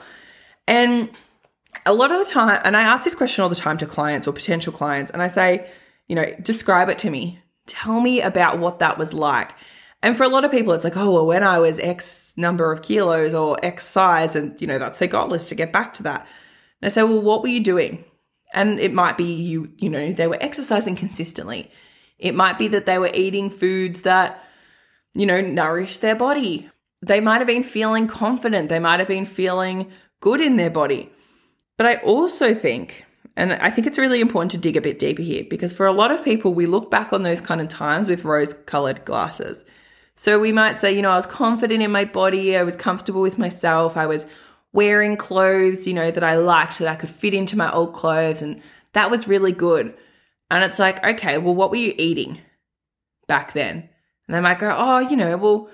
And 0.66 1.10
a 1.84 1.92
lot 1.92 2.12
of 2.12 2.24
the 2.24 2.32
time, 2.32 2.60
and 2.64 2.76
I 2.76 2.82
ask 2.82 3.04
this 3.04 3.14
question 3.14 3.42
all 3.42 3.48
the 3.48 3.56
time 3.56 3.76
to 3.78 3.86
clients 3.86 4.26
or 4.26 4.32
potential 4.32 4.72
clients, 4.72 5.10
and 5.10 5.20
I 5.20 5.28
say, 5.28 5.68
you 6.06 6.14
know, 6.14 6.32
describe 6.40 6.88
it 6.88 6.98
to 6.98 7.10
me. 7.10 7.40
Tell 7.66 8.00
me 8.00 8.20
about 8.20 8.58
what 8.58 8.78
that 8.78 8.98
was 8.98 9.12
like. 9.12 9.52
And 10.02 10.16
for 10.16 10.22
a 10.22 10.28
lot 10.28 10.44
of 10.44 10.50
people, 10.50 10.72
it's 10.74 10.84
like, 10.84 10.96
oh, 10.96 11.10
well, 11.10 11.26
when 11.26 11.42
I 11.42 11.58
was 11.58 11.78
X 11.78 12.34
number 12.36 12.70
of 12.70 12.82
kilos 12.82 13.34
or 13.34 13.56
X 13.62 13.86
size, 13.86 14.36
and, 14.36 14.60
you 14.60 14.66
know, 14.66 14.78
that's 14.78 14.98
their 14.98 15.08
goal 15.08 15.26
list 15.26 15.48
to 15.48 15.54
get 15.54 15.72
back 15.72 15.94
to 15.94 16.02
that. 16.04 16.26
And 16.84 16.90
I 16.90 16.92
say, 16.92 17.02
well, 17.02 17.22
what 17.22 17.40
were 17.40 17.48
you 17.48 17.60
doing? 17.60 18.04
And 18.52 18.78
it 18.78 18.92
might 18.92 19.16
be 19.16 19.24
you, 19.24 19.72
you 19.78 19.88
know, 19.88 20.12
they 20.12 20.26
were 20.26 20.36
exercising 20.42 20.96
consistently. 20.96 21.70
It 22.18 22.34
might 22.34 22.58
be 22.58 22.68
that 22.68 22.84
they 22.84 22.98
were 22.98 23.10
eating 23.14 23.48
foods 23.48 24.02
that, 24.02 24.44
you 25.14 25.24
know, 25.24 25.40
nourish 25.40 25.96
their 25.96 26.14
body. 26.14 26.68
They 27.00 27.20
might 27.20 27.38
have 27.38 27.46
been 27.46 27.62
feeling 27.62 28.06
confident. 28.06 28.68
They 28.68 28.80
might 28.80 29.00
have 29.00 29.08
been 29.08 29.24
feeling 29.24 29.90
good 30.20 30.42
in 30.42 30.56
their 30.56 30.68
body. 30.68 31.10
But 31.78 31.86
I 31.86 31.94
also 32.02 32.52
think, 32.52 33.06
and 33.34 33.54
I 33.54 33.70
think 33.70 33.86
it's 33.86 33.98
really 33.98 34.20
important 34.20 34.50
to 34.50 34.58
dig 34.58 34.76
a 34.76 34.82
bit 34.82 34.98
deeper 34.98 35.22
here 35.22 35.44
because 35.48 35.72
for 35.72 35.86
a 35.86 35.92
lot 35.92 36.10
of 36.10 36.22
people, 36.22 36.52
we 36.52 36.66
look 36.66 36.90
back 36.90 37.14
on 37.14 37.22
those 37.22 37.40
kind 37.40 37.62
of 37.62 37.68
times 37.68 38.08
with 38.08 38.24
rose 38.24 38.52
colored 38.52 39.06
glasses. 39.06 39.64
So 40.16 40.38
we 40.38 40.52
might 40.52 40.76
say, 40.76 40.94
you 40.94 41.00
know, 41.00 41.12
I 41.12 41.16
was 41.16 41.24
confident 41.24 41.82
in 41.82 41.90
my 41.90 42.04
body, 42.04 42.58
I 42.58 42.62
was 42.62 42.76
comfortable 42.76 43.22
with 43.22 43.38
myself, 43.38 43.96
I 43.96 44.04
was 44.06 44.26
wearing 44.74 45.16
clothes, 45.16 45.86
you 45.86 45.94
know, 45.94 46.10
that 46.10 46.24
I 46.24 46.34
liked, 46.34 46.80
that 46.80 46.88
I 46.88 46.96
could 46.96 47.08
fit 47.08 47.32
into 47.32 47.56
my 47.56 47.72
old 47.72 47.94
clothes, 47.94 48.42
and 48.42 48.60
that 48.92 49.10
was 49.10 49.26
really 49.26 49.52
good. 49.52 49.94
And 50.50 50.62
it's 50.62 50.78
like, 50.78 51.02
okay, 51.02 51.38
well, 51.38 51.54
what 51.54 51.70
were 51.70 51.76
you 51.76 51.94
eating 51.96 52.40
back 53.26 53.54
then? 53.54 53.88
And 54.26 54.34
they 54.34 54.40
might 54.40 54.58
go, 54.58 54.74
oh, 54.76 54.98
you 54.98 55.16
know, 55.16 55.36
well, 55.36 55.70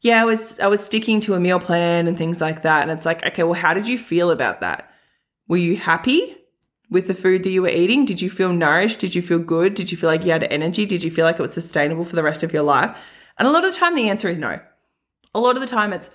yeah, 0.00 0.22
I 0.22 0.24
was 0.24 0.58
I 0.60 0.68
was 0.68 0.84
sticking 0.84 1.20
to 1.20 1.34
a 1.34 1.40
meal 1.40 1.58
plan 1.58 2.06
and 2.06 2.16
things 2.16 2.40
like 2.40 2.62
that. 2.62 2.82
And 2.82 2.90
it's 2.90 3.06
like, 3.06 3.24
okay, 3.26 3.42
well, 3.42 3.54
how 3.54 3.74
did 3.74 3.88
you 3.88 3.98
feel 3.98 4.30
about 4.30 4.60
that? 4.60 4.90
Were 5.48 5.56
you 5.56 5.76
happy 5.76 6.36
with 6.90 7.08
the 7.08 7.14
food 7.14 7.42
that 7.42 7.50
you 7.50 7.62
were 7.62 7.68
eating? 7.68 8.04
Did 8.04 8.20
you 8.20 8.30
feel 8.30 8.52
nourished? 8.52 8.98
Did 8.98 9.14
you 9.14 9.22
feel 9.22 9.38
good? 9.38 9.74
Did 9.74 9.90
you 9.90 9.98
feel 9.98 10.08
like 10.08 10.24
you 10.24 10.32
had 10.32 10.44
energy? 10.44 10.86
Did 10.86 11.02
you 11.02 11.10
feel 11.10 11.24
like 11.24 11.38
it 11.38 11.42
was 11.42 11.54
sustainable 11.54 12.04
for 12.04 12.16
the 12.16 12.22
rest 12.22 12.42
of 12.42 12.52
your 12.52 12.62
life? 12.62 12.96
And 13.38 13.48
a 13.48 13.50
lot 13.50 13.64
of 13.64 13.72
the 13.72 13.78
time, 13.78 13.94
the 13.94 14.08
answer 14.08 14.28
is 14.28 14.38
no. 14.38 14.60
A 15.34 15.40
lot 15.40 15.56
of 15.56 15.60
the 15.60 15.66
time, 15.66 15.92
it's, 15.92 16.08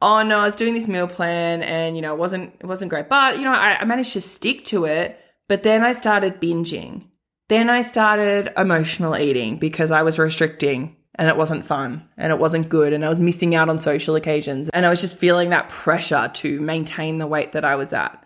oh 0.00 0.22
no, 0.22 0.40
I 0.40 0.44
was 0.44 0.56
doing 0.56 0.74
this 0.74 0.88
meal 0.88 1.08
plan 1.08 1.62
and 1.62 1.96
you 1.96 2.02
know 2.02 2.12
it 2.12 2.18
wasn't 2.18 2.54
it 2.60 2.66
wasn't 2.66 2.90
great, 2.90 3.08
but 3.08 3.38
you 3.38 3.44
know 3.44 3.52
I, 3.52 3.78
I 3.80 3.84
managed 3.84 4.12
to 4.14 4.20
stick 4.20 4.64
to 4.66 4.84
it. 4.84 5.20
But 5.48 5.62
then 5.62 5.84
I 5.84 5.92
started 5.92 6.40
binging. 6.40 7.04
Then 7.48 7.70
I 7.70 7.82
started 7.82 8.52
emotional 8.56 9.16
eating 9.16 9.58
because 9.58 9.92
I 9.92 10.02
was 10.02 10.18
restricting 10.18 10.96
and 11.14 11.28
it 11.28 11.36
wasn't 11.36 11.64
fun 11.64 12.08
and 12.16 12.32
it 12.32 12.38
wasn't 12.40 12.68
good 12.68 12.92
and 12.92 13.04
I 13.04 13.08
was 13.08 13.20
missing 13.20 13.54
out 13.54 13.68
on 13.68 13.78
social 13.78 14.16
occasions 14.16 14.68
and 14.70 14.84
I 14.84 14.90
was 14.90 15.00
just 15.00 15.16
feeling 15.16 15.50
that 15.50 15.68
pressure 15.68 16.28
to 16.34 16.60
maintain 16.60 17.18
the 17.18 17.26
weight 17.28 17.52
that 17.52 17.64
I 17.64 17.76
was 17.76 17.92
at. 17.92 18.24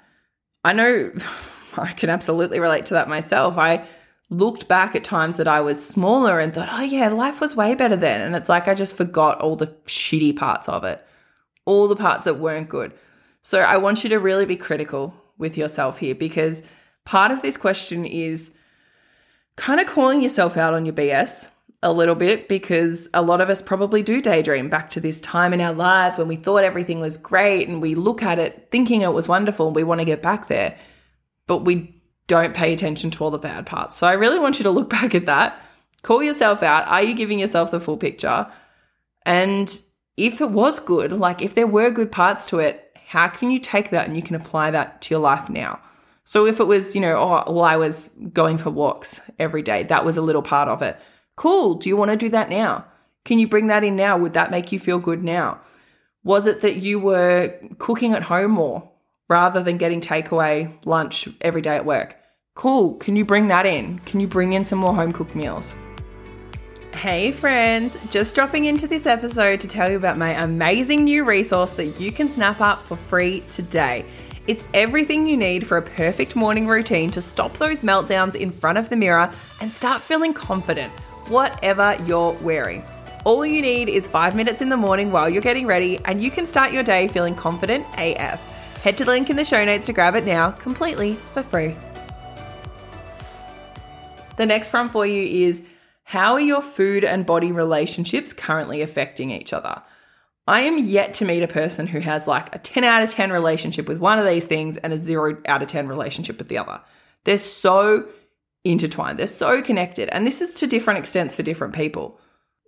I 0.65 0.73
know 0.73 1.13
I 1.77 1.93
can 1.93 2.11
absolutely 2.11 2.61
relate 2.61 2.87
to 2.87 2.95
that 2.95 3.09
myself. 3.09 3.59
I 3.59 3.87
looked 4.31 4.69
back 4.69 4.95
at 4.95 5.05
times 5.05 5.37
that 5.37 5.49
I 5.49 5.61
was 5.61 5.85
smaller 5.85 6.39
and 6.39 6.55
thought, 6.55 6.69
oh, 6.71 6.83
yeah, 6.83 7.09
life 7.09 7.41
was 7.41 7.57
way 7.57 7.75
better 7.75 7.97
then. 7.97 8.21
And 8.21 8.35
it's 8.37 8.49
like 8.49 8.69
I 8.69 8.75
just 8.75 8.97
forgot 8.97 9.41
all 9.41 9.57
the 9.57 9.69
shitty 9.87 10.37
parts 10.37 10.69
of 10.69 10.85
it, 10.85 11.05
all 11.65 11.89
the 11.89 11.97
parts 11.97 12.25
that 12.25 12.39
weren't 12.39 12.69
good. 12.69 12.93
So 13.43 13.61
I 13.61 13.77
want 13.77 14.05
you 14.05 14.11
to 14.11 14.19
really 14.19 14.47
be 14.47 14.57
critical 14.57 15.15
with 15.39 15.57
yourself 15.57 15.99
here 15.99 16.15
because 16.15 16.63
part 17.05 17.31
of 17.31 17.43
this 17.43 17.57
question 17.57 18.05
is 18.05 18.53
kind 19.57 19.81
of 19.81 19.87
calling 19.87 20.23
yourself 20.23 20.57
out 20.57 20.75
on 20.75 20.85
your 20.85 20.95
BS 20.95 21.49
a 21.83 21.93
little 21.93 22.15
bit 22.15 22.49
because 22.49 23.09
a 23.15 23.23
lot 23.23 23.41
of 23.41 23.49
us 23.49 23.63
probably 23.63 24.03
do 24.03 24.21
daydream 24.21 24.69
back 24.69 24.91
to 24.91 25.01
this 25.01 25.21
time 25.21 25.55
in 25.55 25.61
our 25.61 25.73
life 25.73 26.19
when 26.19 26.29
we 26.29 26.37
thought 26.37 26.63
everything 26.63 27.01
was 27.01 27.17
great 27.17 27.69
and 27.69 27.81
we 27.81 27.95
look 27.95 28.23
at 28.23 28.39
it 28.39 28.69
thinking 28.71 29.01
it 29.01 29.13
was 29.15 29.29
wonderful 29.29 29.67
and 29.67 29.77
we 29.77 29.83
want 29.83 30.01
to 30.01 30.05
get 30.05 30.21
back 30.21 30.49
there, 30.49 30.77
but 31.47 31.59
we 31.59 31.95
don't 32.27 32.55
pay 32.55 32.73
attention 32.73 33.11
to 33.11 33.25
all 33.25 33.31
the 33.31 33.39
bad 33.39 33.65
parts. 33.65 33.97
So 33.97 34.07
I 34.07 34.13
really 34.13 34.39
want 34.39 34.59
you 34.59 34.63
to 34.65 34.71
look 34.71 34.91
back 35.01 35.15
at 35.15 35.27
that, 35.27 35.61
call 36.03 36.23
yourself 36.23 36.63
out. 36.63 36.87
Are 36.87 37.03
you 37.03 37.15
giving 37.15 37.41
yourself 37.41 37.71
the 37.71 37.81
full 37.81 37.97
picture? 37.97 38.47
And 39.25 39.81
if 40.27 40.41
it 40.41 40.51
was 40.51 40.79
good, 40.81 41.13
like 41.13 41.43
if 41.43 41.55
there 41.55 41.67
were 41.67 41.91
good 41.91 42.13
parts 42.13 42.47
to 42.47 42.59
it, 42.59 42.97
how 43.07 43.29
can 43.29 43.51
you 43.51 43.59
take 43.59 43.91
that 43.91 44.07
and 44.07 44.17
you 44.17 44.23
can 44.23 44.37
apply 44.37 44.71
that 44.71 45.03
to 45.03 45.15
your 45.15 45.21
life 45.21 45.51
now? 45.51 45.81
So 46.25 46.47
if 46.47 46.61
it 46.61 46.65
was, 46.65 46.95
you 46.95 47.01
know, 47.01 47.17
oh, 47.17 47.53
well, 47.53 47.65
I 47.65 47.77
was 47.77 48.09
going 48.33 48.59
for 48.59 48.71
walks 48.71 49.21
every 49.39 49.63
day, 49.63 49.83
that 49.85 50.05
was 50.05 50.17
a 50.17 50.23
little 50.23 50.43
part 50.43 50.69
of 50.69 50.83
it 50.83 50.99
Cool. 51.41 51.77
Do 51.77 51.89
you 51.89 51.97
want 51.97 52.11
to 52.11 52.19
do 52.19 52.29
that 52.29 52.51
now? 52.51 52.85
Can 53.25 53.39
you 53.39 53.49
bring 53.49 53.69
that 53.69 53.83
in 53.83 53.97
now? 53.97 54.19
Would 54.19 54.35
that 54.35 54.51
make 54.51 54.73
you 54.73 54.79
feel 54.79 54.99
good 54.99 55.23
now? 55.23 55.59
Was 56.23 56.47
it 56.47 56.61
that 56.61 56.77
you 56.77 56.99
were 56.99 57.59
cooking 57.79 58.13
at 58.13 58.25
home 58.25 58.51
more 58.51 58.91
rather 59.27 59.63
than 59.63 59.79
getting 59.79 60.03
takeaway 60.03 60.71
lunch 60.85 61.31
every 61.41 61.63
day 61.63 61.77
at 61.77 61.87
work? 61.87 62.17
Cool. 62.55 62.93
Can 62.99 63.17
you 63.17 63.25
bring 63.25 63.49
that 63.49 63.65
in? 63.65 64.01
Can 64.01 64.21
you 64.21 64.27
bring 64.27 64.53
in 64.53 64.67
some 64.67 64.81
more 64.81 64.95
home 64.95 65.13
cooked 65.13 65.35
meals? 65.35 65.75
Hey 66.95 67.33
friends, 67.33 67.97
just 68.11 68.35
dropping 68.35 68.67
into 68.67 68.87
this 68.87 69.07
episode 69.07 69.61
to 69.61 69.69
tell 69.69 69.89
you 69.89 69.97
about 69.97 70.19
my 70.19 70.43
amazing 70.43 71.05
new 71.05 71.25
resource 71.25 71.71
that 71.73 71.99
you 72.01 72.13
can 72.13 72.29
snap 72.29 72.61
up 72.61 72.85
for 72.85 72.97
free 72.97 73.41
today. 73.49 74.05
It's 74.47 74.65
everything 74.75 75.27
you 75.27 75.37
need 75.37 75.67
for 75.67 75.79
a 75.79 75.83
perfect 75.83 76.37
morning 76.37 76.67
routine 76.67 77.11
to 77.13 77.23
stop 77.23 77.55
those 77.55 77.81
meltdowns 77.81 78.35
in 78.35 78.51
front 78.51 78.77
of 78.77 78.91
the 78.91 78.97
mirror 78.97 79.33
and 79.61 79.73
start 79.73 80.03
feeling 80.03 80.35
confident 80.35 80.93
whatever 81.29 81.97
you're 82.05 82.33
wearing. 82.43 82.85
All 83.25 83.47
you 83.47 83.63
need 83.63 83.89
is 83.89 84.07
five 84.07 84.35
minutes 84.35 84.61
in 84.61 84.69
the 84.69 84.77
morning 84.77 85.11
while 85.13 85.31
you're 85.31 85.43
getting 85.43 85.67
ready, 85.67 85.99
and 86.05 86.23
you 86.23 86.31
can 86.31 86.45
start 86.45 86.73
your 86.73 86.83
day 86.83 87.07
feeling 87.09 87.37
confident 87.37 87.87
AF. 87.99 88.41
Head 88.83 88.99
to 88.99 89.05
the 89.05 89.11
link 89.13 89.31
in 89.31 89.37
the 89.37 89.45
show 89.45 89.65
notes 89.65 89.87
to 89.87 89.93
grab 89.93 90.17
it 90.17 90.25
now, 90.25 90.51
completely 90.51 91.15
for 91.33 91.43
free. 91.43 91.77
The 94.37 94.45
next 94.45 94.71
prompt 94.71 94.93
for 94.93 95.07
you 95.07 95.47
is 95.47 95.63
How 96.11 96.33
are 96.33 96.41
your 96.41 96.61
food 96.61 97.05
and 97.05 97.25
body 97.25 97.53
relationships 97.53 98.33
currently 98.33 98.83
affecting 98.83 99.31
each 99.31 99.53
other? 99.53 99.81
I 100.49 100.63
am 100.63 100.77
yet 100.77 101.15
to 101.15 101.25
meet 101.25 101.45
a 101.45 101.47
person 101.47 101.87
who 101.87 102.01
has 102.01 102.27
like 102.27 102.53
a 102.53 102.59
10 102.59 102.83
out 102.83 103.05
of 103.05 103.13
10 103.13 103.31
relationship 103.31 103.87
with 103.87 103.99
one 103.99 104.19
of 104.19 104.27
these 104.27 104.45
things 104.45 104.77
and 104.77 104.93
a 104.93 104.99
0 104.99 105.41
out 105.47 105.63
of 105.63 105.69
10 105.69 105.87
relationship 105.87 106.39
with 106.39 106.49
the 106.49 106.59
other. 106.59 106.81
They're 107.23 107.39
so 107.39 108.09
intertwined. 108.65 109.21
They're 109.21 109.29
so 109.29 109.63
connected. 109.63 110.09
And 110.09 110.27
this 110.27 110.41
is 110.41 110.55
to 110.55 110.67
different 110.67 110.99
extents 110.99 111.37
for 111.37 111.45
different 111.45 111.77
people. 111.77 112.19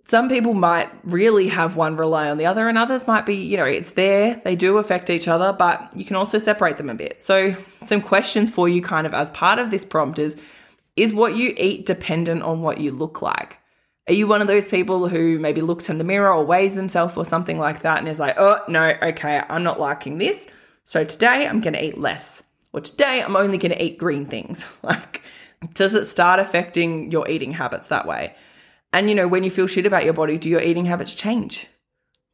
Some 0.05 0.29
people 0.29 0.53
might 0.53 0.89
really 1.03 1.49
have 1.49 1.75
one 1.75 1.97
rely 1.97 2.29
on 2.29 2.37
the 2.37 2.45
other, 2.45 2.69
and 2.69 2.77
others 2.77 3.07
might 3.07 3.25
be, 3.25 3.35
you 3.35 3.57
know, 3.57 3.65
it's 3.65 3.91
there, 3.91 4.41
they 4.45 4.55
do 4.55 4.77
affect 4.77 5.09
each 5.09 5.27
other, 5.27 5.51
but 5.51 5.91
you 5.97 6.05
can 6.05 6.15
also 6.15 6.37
separate 6.37 6.77
them 6.77 6.89
a 6.89 6.95
bit. 6.95 7.21
So, 7.21 7.57
some 7.81 7.99
questions 7.99 8.49
for 8.49 8.69
you, 8.69 8.81
kind 8.81 9.05
of 9.05 9.13
as 9.13 9.29
part 9.31 9.59
of 9.59 9.69
this 9.69 9.83
prompt 9.83 10.17
is 10.17 10.37
Is 10.95 11.13
what 11.13 11.35
you 11.35 11.53
eat 11.57 11.85
dependent 11.85 12.43
on 12.43 12.61
what 12.61 12.79
you 12.79 12.91
look 12.91 13.21
like? 13.21 13.59
Are 14.07 14.13
you 14.13 14.27
one 14.27 14.41
of 14.41 14.47
those 14.47 14.67
people 14.67 15.07
who 15.07 15.39
maybe 15.39 15.61
looks 15.61 15.89
in 15.89 15.97
the 15.97 16.03
mirror 16.03 16.33
or 16.33 16.43
weighs 16.43 16.75
themselves 16.75 17.15
or 17.15 17.23
something 17.23 17.57
like 17.57 17.81
that 17.83 17.99
and 17.99 18.07
is 18.07 18.19
like, 18.19 18.35
oh, 18.37 18.59
no, 18.67 18.93
okay, 19.01 19.41
I'm 19.49 19.63
not 19.63 19.79
liking 19.79 20.17
this. 20.17 20.49
So 20.83 21.05
today 21.05 21.47
I'm 21.47 21.61
going 21.61 21.73
to 21.73 21.83
eat 21.83 21.97
less. 21.97 22.43
Or 22.73 22.81
today 22.81 23.21
I'm 23.21 23.35
only 23.35 23.57
going 23.57 23.71
to 23.71 23.81
eat 23.81 23.97
green 23.97 24.25
things. 24.25 24.65
like, 24.83 25.21
does 25.73 25.93
it 25.95 26.05
start 26.05 26.39
affecting 26.39 27.11
your 27.11 27.27
eating 27.29 27.53
habits 27.53 27.87
that 27.87 28.05
way? 28.05 28.35
And 28.91 29.09
you 29.09 29.15
know, 29.15 29.27
when 29.27 29.43
you 29.43 29.49
feel 29.49 29.67
shit 29.67 29.85
about 29.85 30.03
your 30.03 30.13
body, 30.13 30.37
do 30.37 30.49
your 30.49 30.61
eating 30.61 30.85
habits 30.85 31.13
change? 31.13 31.67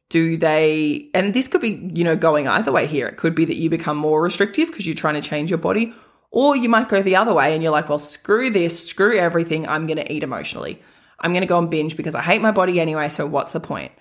Do 0.08 0.36
they, 0.36 1.08
and 1.14 1.32
this 1.32 1.46
could 1.46 1.60
be, 1.60 1.90
you 1.94 2.02
know, 2.02 2.16
going 2.16 2.48
either 2.48 2.72
way 2.72 2.88
here. 2.88 3.06
It 3.06 3.16
could 3.16 3.36
be 3.36 3.44
that 3.44 3.56
you 3.56 3.70
become 3.70 3.96
more 3.96 4.20
restrictive 4.20 4.68
because 4.68 4.84
you're 4.84 4.94
trying 4.96 5.20
to 5.20 5.26
change 5.26 5.50
your 5.50 5.58
body, 5.58 5.94
or 6.30 6.56
you 6.56 6.68
might 6.68 6.88
go 6.88 7.02
the 7.02 7.16
other 7.16 7.34
way 7.34 7.54
and 7.54 7.62
you're 7.62 7.72
like, 7.72 7.88
well, 7.88 7.98
screw 7.98 8.50
this, 8.50 8.88
screw 8.88 9.18
everything. 9.18 9.66
I'm 9.66 9.86
going 9.86 9.98
to 9.98 10.12
eat 10.12 10.22
emotionally. 10.22 10.80
I'm 11.18 11.32
going 11.32 11.42
to 11.42 11.46
go 11.46 11.58
and 11.58 11.70
binge 11.70 11.96
because 11.96 12.14
I 12.14 12.22
hate 12.22 12.40
my 12.40 12.52
body 12.52 12.80
anyway. 12.80 13.08
So 13.08 13.26
what's 13.26 13.52
the 13.52 13.60
point? 13.60 13.92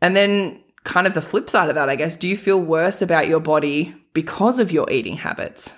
And 0.00 0.14
then, 0.14 0.60
kind 0.84 1.06
of 1.06 1.14
the 1.14 1.20
flip 1.20 1.50
side 1.50 1.68
of 1.68 1.74
that, 1.74 1.88
I 1.88 1.96
guess, 1.96 2.16
do 2.16 2.28
you 2.28 2.36
feel 2.36 2.58
worse 2.58 3.02
about 3.02 3.26
your 3.26 3.40
body 3.40 3.94
because 4.12 4.58
of 4.58 4.70
your 4.70 4.90
eating 4.90 5.16
habits? 5.16 5.72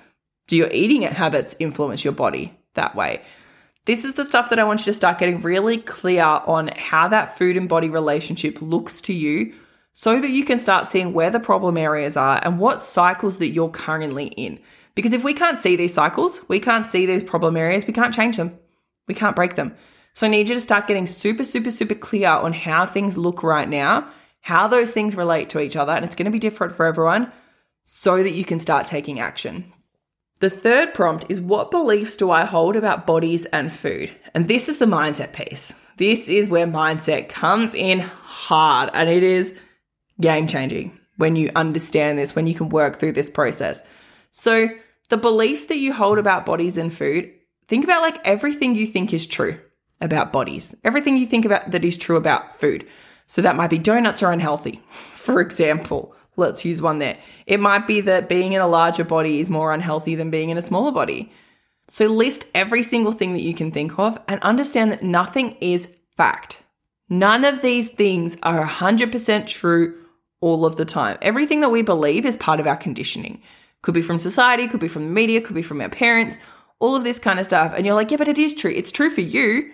Do 0.46 0.56
your 0.56 0.70
eating 0.70 1.02
habits 1.02 1.56
influence 1.58 2.04
your 2.04 2.12
body? 2.12 2.54
that 2.74 2.94
way. 2.94 3.22
This 3.86 4.04
is 4.04 4.14
the 4.14 4.24
stuff 4.24 4.50
that 4.50 4.58
I 4.58 4.64
want 4.64 4.80
you 4.80 4.86
to 4.86 4.92
start 4.92 5.18
getting 5.18 5.40
really 5.40 5.78
clear 5.78 6.22
on 6.22 6.68
how 6.76 7.08
that 7.08 7.36
food 7.36 7.56
and 7.56 7.68
body 7.68 7.88
relationship 7.88 8.60
looks 8.60 9.00
to 9.02 9.12
you 9.12 9.54
so 9.92 10.20
that 10.20 10.30
you 10.30 10.44
can 10.44 10.58
start 10.58 10.86
seeing 10.86 11.12
where 11.12 11.30
the 11.30 11.40
problem 11.40 11.76
areas 11.76 12.16
are 12.16 12.40
and 12.42 12.58
what 12.58 12.82
cycles 12.82 13.38
that 13.38 13.50
you're 13.50 13.70
currently 13.70 14.26
in. 14.26 14.60
Because 15.00 15.14
if 15.14 15.24
we 15.24 15.32
can't 15.32 15.56
see 15.56 15.76
these 15.76 15.94
cycles, 15.94 16.42
we 16.46 16.60
can't 16.60 16.84
see 16.84 17.06
these 17.06 17.24
problem 17.24 17.56
areas, 17.56 17.86
we 17.86 17.94
can't 17.94 18.12
change 18.12 18.36
them, 18.36 18.58
we 19.08 19.14
can't 19.14 19.34
break 19.34 19.54
them. 19.54 19.74
So 20.12 20.26
I 20.26 20.28
need 20.28 20.50
you 20.50 20.54
to 20.54 20.60
start 20.60 20.86
getting 20.86 21.06
super, 21.06 21.42
super, 21.42 21.70
super 21.70 21.94
clear 21.94 22.28
on 22.28 22.52
how 22.52 22.84
things 22.84 23.16
look 23.16 23.42
right 23.42 23.66
now, 23.66 24.10
how 24.42 24.68
those 24.68 24.92
things 24.92 25.16
relate 25.16 25.48
to 25.48 25.58
each 25.58 25.74
other, 25.74 25.92
and 25.92 26.04
it's 26.04 26.14
going 26.14 26.26
to 26.26 26.30
be 26.30 26.38
different 26.38 26.74
for 26.74 26.84
everyone 26.84 27.32
so 27.82 28.22
that 28.22 28.34
you 28.34 28.44
can 28.44 28.58
start 28.58 28.86
taking 28.86 29.18
action. 29.18 29.72
The 30.40 30.50
third 30.50 30.92
prompt 30.92 31.24
is 31.30 31.40
what 31.40 31.70
beliefs 31.70 32.14
do 32.14 32.30
I 32.30 32.44
hold 32.44 32.76
about 32.76 33.06
bodies 33.06 33.46
and 33.46 33.72
food? 33.72 34.12
And 34.34 34.48
this 34.48 34.68
is 34.68 34.76
the 34.76 34.84
mindset 34.84 35.32
piece. 35.32 35.74
This 35.96 36.28
is 36.28 36.50
where 36.50 36.66
mindset 36.66 37.30
comes 37.30 37.74
in 37.74 38.00
hard 38.00 38.90
and 38.92 39.08
it 39.08 39.22
is 39.22 39.54
game 40.20 40.46
changing 40.46 41.00
when 41.16 41.36
you 41.36 41.50
understand 41.56 42.18
this, 42.18 42.36
when 42.36 42.46
you 42.46 42.54
can 42.54 42.68
work 42.68 42.96
through 42.96 43.12
this 43.12 43.30
process. 43.30 43.82
So, 44.30 44.68
the 45.10 45.16
beliefs 45.16 45.64
that 45.64 45.78
you 45.78 45.92
hold 45.92 46.18
about 46.18 46.46
bodies 46.46 46.78
and 46.78 46.92
food, 46.92 47.30
think 47.68 47.84
about 47.84 48.02
like 48.02 48.26
everything 48.26 48.74
you 48.74 48.86
think 48.86 49.12
is 49.12 49.26
true 49.26 49.60
about 50.00 50.32
bodies, 50.32 50.74
everything 50.82 51.16
you 51.16 51.26
think 51.26 51.44
about 51.44 51.70
that 51.70 51.84
is 51.84 51.96
true 51.96 52.16
about 52.16 52.58
food. 52.58 52.86
So, 53.26 53.42
that 53.42 53.54
might 53.54 53.70
be 53.70 53.78
donuts 53.78 54.22
are 54.22 54.32
unhealthy, 54.32 54.82
for 54.90 55.40
example. 55.40 56.14
Let's 56.36 56.64
use 56.64 56.80
one 56.80 57.00
there. 57.00 57.18
It 57.46 57.60
might 57.60 57.86
be 57.86 58.00
that 58.00 58.28
being 58.28 58.54
in 58.54 58.62
a 58.62 58.66
larger 58.66 59.04
body 59.04 59.40
is 59.40 59.50
more 59.50 59.72
unhealthy 59.74 60.14
than 60.14 60.30
being 60.30 60.48
in 60.48 60.56
a 60.56 60.62
smaller 60.62 60.90
body. 60.90 61.30
So, 61.88 62.06
list 62.06 62.46
every 62.54 62.82
single 62.82 63.12
thing 63.12 63.32
that 63.34 63.42
you 63.42 63.52
can 63.52 63.72
think 63.72 63.98
of 63.98 64.18
and 64.26 64.40
understand 64.42 64.90
that 64.92 65.02
nothing 65.02 65.56
is 65.60 65.94
fact. 66.16 66.58
None 67.08 67.44
of 67.44 67.62
these 67.62 67.88
things 67.88 68.36
are 68.42 68.64
100% 68.64 69.46
true 69.48 69.98
all 70.40 70.64
of 70.64 70.76
the 70.76 70.84
time. 70.84 71.18
Everything 71.20 71.60
that 71.60 71.70
we 71.70 71.82
believe 71.82 72.24
is 72.24 72.36
part 72.36 72.60
of 72.60 72.66
our 72.66 72.76
conditioning. 72.76 73.42
Could 73.82 73.94
be 73.94 74.02
from 74.02 74.18
society, 74.18 74.68
could 74.68 74.80
be 74.80 74.88
from 74.88 75.04
the 75.04 75.12
media, 75.12 75.40
could 75.40 75.54
be 75.54 75.62
from 75.62 75.80
our 75.80 75.88
parents, 75.88 76.38
all 76.78 76.96
of 76.96 77.04
this 77.04 77.18
kind 77.18 77.38
of 77.38 77.46
stuff. 77.46 77.72
And 77.74 77.86
you're 77.86 77.94
like, 77.94 78.10
yeah, 78.10 78.16
but 78.16 78.28
it 78.28 78.38
is 78.38 78.54
true. 78.54 78.70
It's 78.70 78.92
true 78.92 79.10
for 79.10 79.20
you 79.20 79.72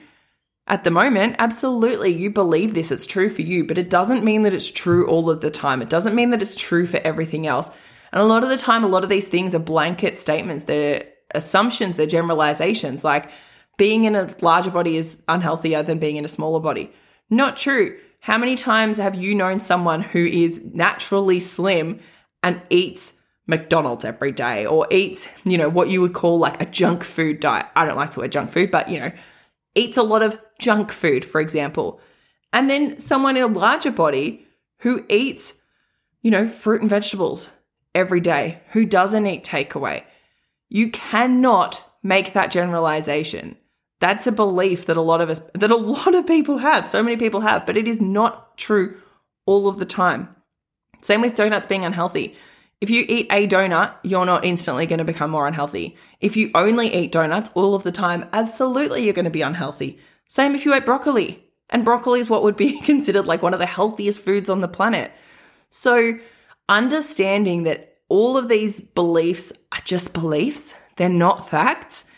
at 0.67 0.85
the 0.85 0.91
moment. 0.91 1.37
Absolutely. 1.39 2.13
You 2.13 2.31
believe 2.31 2.75
this, 2.75 2.91
it's 2.91 3.07
true 3.07 3.31
for 3.31 3.43
you, 3.43 3.65
but 3.65 3.79
it 3.79 3.91
doesn't 3.91 4.25
mean 4.25 4.43
that 4.43 4.55
it's 4.55 4.71
true 4.71 5.07
all 5.07 5.31
of 5.31 5.41
the 5.41 5.51
time. 5.51 5.83
It 5.83 5.89
doesn't 5.89 6.15
mean 6.15 6.31
that 6.31 6.43
it's 6.43 6.57
true 6.57 6.87
for 6.87 6.99
everything 6.99 7.47
else. 7.47 7.71
And 8.13 8.21
a 8.21 8.27
lot 8.27 8.43
of 8.43 8.49
the 8.49 8.57
time, 8.57 8.85
a 8.85 8.89
lot 8.89 9.05
of 9.05 9.11
these 9.11 9.27
things 9.27 9.55
are 9.55 9.61
blanket 9.61 10.17
statements, 10.17 10.65
they're 10.65 11.05
assumptions, 11.35 11.97
they're 11.97 12.07
generalizations. 12.07 13.05
Like 13.05 13.31
being 13.77 14.05
in 14.05 14.17
a 14.17 14.35
larger 14.41 14.71
body 14.71 14.97
is 14.97 15.23
unhealthier 15.29 15.85
than 15.85 15.99
being 15.99 16.17
in 16.17 16.25
a 16.25 16.29
smaller 16.29 16.61
body. 16.61 16.93
Not 17.31 17.57
true. 17.57 17.99
How 18.21 18.39
many 18.39 18.57
times 18.57 18.97
have 18.97 19.17
you 19.17 19.35
known 19.35 19.61
someone 19.61 20.01
who 20.03 20.25
is 20.25 20.61
naturally 20.65 21.41
slim 21.41 22.01
and 22.43 22.63
eats 22.71 23.15
McDonald's 23.47 24.05
every 24.05 24.33
day 24.33 24.67
or 24.67 24.87
eats, 24.91 25.29
you 25.45 25.57
know, 25.57 25.69
what 25.69 25.89
you 25.89 26.01
would 26.01 26.15
call 26.15 26.39
like 26.39 26.61
a 26.61 26.67
junk 26.67 27.05
food 27.05 27.41
diet? 27.41 27.67
I 27.77 27.85
don't 27.85 27.97
like 27.97 28.13
the 28.13 28.21
word 28.21 28.33
junk 28.33 28.51
food, 28.51 28.71
but 28.71 28.89
you 28.91 28.99
know, 28.99 29.13
eats 29.75 29.97
a 29.97 30.03
lot 30.03 30.23
of 30.23 30.39
junk 30.59 30.91
food, 30.91 31.25
for 31.25 31.41
example. 31.41 32.01
And 32.53 32.69
then 32.69 32.99
someone 32.99 33.37
in 33.37 33.43
a 33.43 33.49
larger 33.49 33.93
body 33.93 34.47
who 34.79 35.05
eats, 35.09 35.55
you 36.23 36.31
know, 36.31 36.49
fruit 36.49 36.81
and 36.81 36.91
vegetables 36.91 37.51
every 37.95 38.21
day, 38.21 38.61
who 38.73 38.85
doesn't 38.85 39.27
eat 39.27 39.45
takeaway. 39.45 40.03
You 40.69 40.91
cannot 40.91 41.83
make 42.03 42.33
that 42.33 42.51
generalization. 42.51 43.57
That's 44.01 44.27
a 44.27 44.33
belief 44.33 44.87
that 44.87 44.97
a 44.97 45.03
lot 45.03 45.21
of 45.21 45.31
us, 45.31 45.41
that 45.55 45.71
a 45.71 45.77
lot 45.95 46.15
of 46.15 46.27
people 46.27 46.59
have, 46.59 46.87
so 46.87 47.03
many 47.03 47.17
people 47.17 47.41
have, 47.41 47.65
but 47.65 47.77
it 47.77 47.87
is 47.87 48.01
not 48.01 48.59
true 48.59 49.01
all 49.47 49.69
of 49.69 49.79
the 49.79 49.87
time. 49.87 50.35
Same 51.01 51.21
with 51.21 51.35
donuts 51.35 51.67
being 51.67 51.85
unhealthy. 51.85 52.37
If 52.81 52.91
you 52.91 53.05
eat 53.09 53.27
a 53.31 53.47
donut, 53.47 53.95
you're 54.03 54.27
not 54.27 54.45
instantly 54.45 54.87
going 54.87 54.99
to 54.99 55.05
become 55.05 55.31
more 55.31 55.47
unhealthy. 55.47 55.97
If 56.21 56.37
you 56.37 56.51
only 56.55 56.95
eat 56.95 57.11
donuts 57.11 57.51
all 57.55 57.75
of 57.75 57.85
the 57.85 57.93
time, 57.93 58.29
absolutely 58.33 59.03
you're 59.03 59.15
going 59.15 59.25
to 59.25 59.31
be 59.31 59.43
unhealthy. 59.43 59.99
Same 60.29 60.55
if 60.55 60.67
you 60.67 60.75
ate 60.75 60.85
broccoli. 60.85 61.43
And 61.71 61.85
broccoli 61.85 62.21
is 62.21 62.29
what 62.29 62.43
would 62.43 62.57
be 62.57 62.81
considered 62.85 63.27
like 63.27 63.43
one 63.43 63.55
of 63.55 63.61
the 63.61 63.67
healthiest 63.67 64.23
foods 64.25 64.51
on 64.51 64.61
the 64.61 64.69
planet. 64.69 65.11
So, 65.71 66.19
understanding 66.69 67.63
that 67.65 67.97
all 68.09 68.37
of 68.37 68.49
these 68.49 68.81
beliefs 68.81 69.53
are 69.73 69.83
just 69.85 70.13
beliefs, 70.13 70.75
they're 70.97 71.09
not 71.09 71.49
facts, 71.49 72.11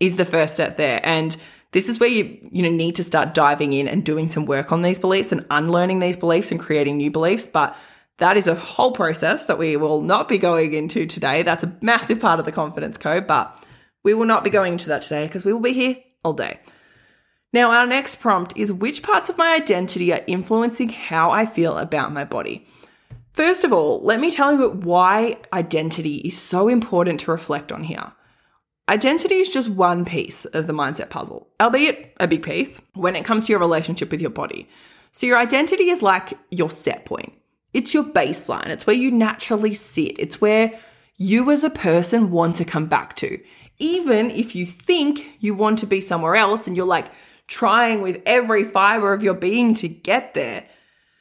is 0.00 0.16
the 0.16 0.24
first 0.24 0.54
step 0.54 0.76
there. 0.76 1.00
And 1.04 1.36
this 1.72 1.88
is 1.88 2.00
where 2.00 2.08
you 2.08 2.38
you 2.50 2.62
know 2.62 2.70
need 2.70 2.94
to 2.96 3.04
start 3.04 3.34
diving 3.34 3.72
in 3.72 3.86
and 3.86 4.04
doing 4.04 4.28
some 4.28 4.46
work 4.46 4.72
on 4.72 4.82
these 4.82 4.98
beliefs 4.98 5.30
and 5.30 5.44
unlearning 5.50 5.98
these 5.98 6.16
beliefs 6.16 6.50
and 6.50 6.58
creating 6.58 6.96
new 6.96 7.10
beliefs. 7.10 7.46
But 7.46 7.76
that 8.18 8.36
is 8.36 8.46
a 8.46 8.54
whole 8.54 8.92
process 8.92 9.44
that 9.44 9.58
we 9.58 9.76
will 9.76 10.00
not 10.00 10.28
be 10.28 10.38
going 10.38 10.72
into 10.72 11.06
today. 11.06 11.42
That's 11.42 11.62
a 11.62 11.76
massive 11.80 12.20
part 12.20 12.38
of 12.38 12.46
the 12.46 12.52
confidence 12.52 12.96
code, 12.96 13.26
but 13.26 13.62
we 14.02 14.14
will 14.14 14.26
not 14.26 14.44
be 14.44 14.50
going 14.50 14.72
into 14.72 14.88
that 14.88 15.02
today 15.02 15.26
because 15.26 15.44
we 15.44 15.52
will 15.52 15.60
be 15.60 15.72
here 15.72 15.96
all 16.24 16.32
day. 16.32 16.60
Now, 17.52 17.70
our 17.70 17.86
next 17.86 18.16
prompt 18.16 18.56
is 18.56 18.72
which 18.72 19.02
parts 19.02 19.28
of 19.28 19.38
my 19.38 19.54
identity 19.54 20.12
are 20.12 20.22
influencing 20.26 20.90
how 20.90 21.30
I 21.30 21.46
feel 21.46 21.78
about 21.78 22.12
my 22.12 22.24
body? 22.24 22.66
First 23.32 23.64
of 23.64 23.72
all, 23.72 24.00
let 24.02 24.18
me 24.18 24.30
tell 24.30 24.52
you 24.52 24.70
why 24.70 25.36
identity 25.52 26.16
is 26.16 26.38
so 26.38 26.68
important 26.68 27.20
to 27.20 27.30
reflect 27.30 27.70
on 27.70 27.84
here. 27.84 28.12
Identity 28.88 29.36
is 29.36 29.48
just 29.48 29.68
one 29.68 30.04
piece 30.04 30.44
of 30.44 30.66
the 30.66 30.72
mindset 30.72 31.10
puzzle, 31.10 31.48
albeit 31.60 32.14
a 32.18 32.28
big 32.28 32.42
piece, 32.42 32.80
when 32.94 33.16
it 33.16 33.24
comes 33.24 33.46
to 33.46 33.52
your 33.52 33.60
relationship 33.60 34.10
with 34.10 34.20
your 34.20 34.30
body. 34.30 34.68
So, 35.12 35.26
your 35.26 35.38
identity 35.38 35.90
is 35.90 36.02
like 36.02 36.34
your 36.50 36.70
set 36.70 37.04
point, 37.04 37.32
it's 37.76 37.92
your 37.92 38.04
baseline, 38.04 38.68
it's 38.68 38.86
where 38.86 38.96
you 38.96 39.10
naturally 39.10 39.74
sit, 39.74 40.18
it's 40.18 40.40
where 40.40 40.72
you 41.18 41.50
as 41.50 41.62
a 41.62 41.68
person 41.68 42.30
want 42.30 42.56
to 42.56 42.64
come 42.64 42.86
back 42.86 43.14
to. 43.16 43.38
Even 43.78 44.30
if 44.30 44.56
you 44.56 44.64
think 44.64 45.36
you 45.40 45.54
want 45.54 45.78
to 45.80 45.86
be 45.86 46.00
somewhere 46.00 46.36
else 46.36 46.66
and 46.66 46.74
you're 46.74 46.86
like 46.86 47.12
trying 47.48 48.00
with 48.00 48.22
every 48.24 48.64
fiber 48.64 49.12
of 49.12 49.22
your 49.22 49.34
being 49.34 49.74
to 49.74 49.88
get 49.88 50.32
there, 50.32 50.64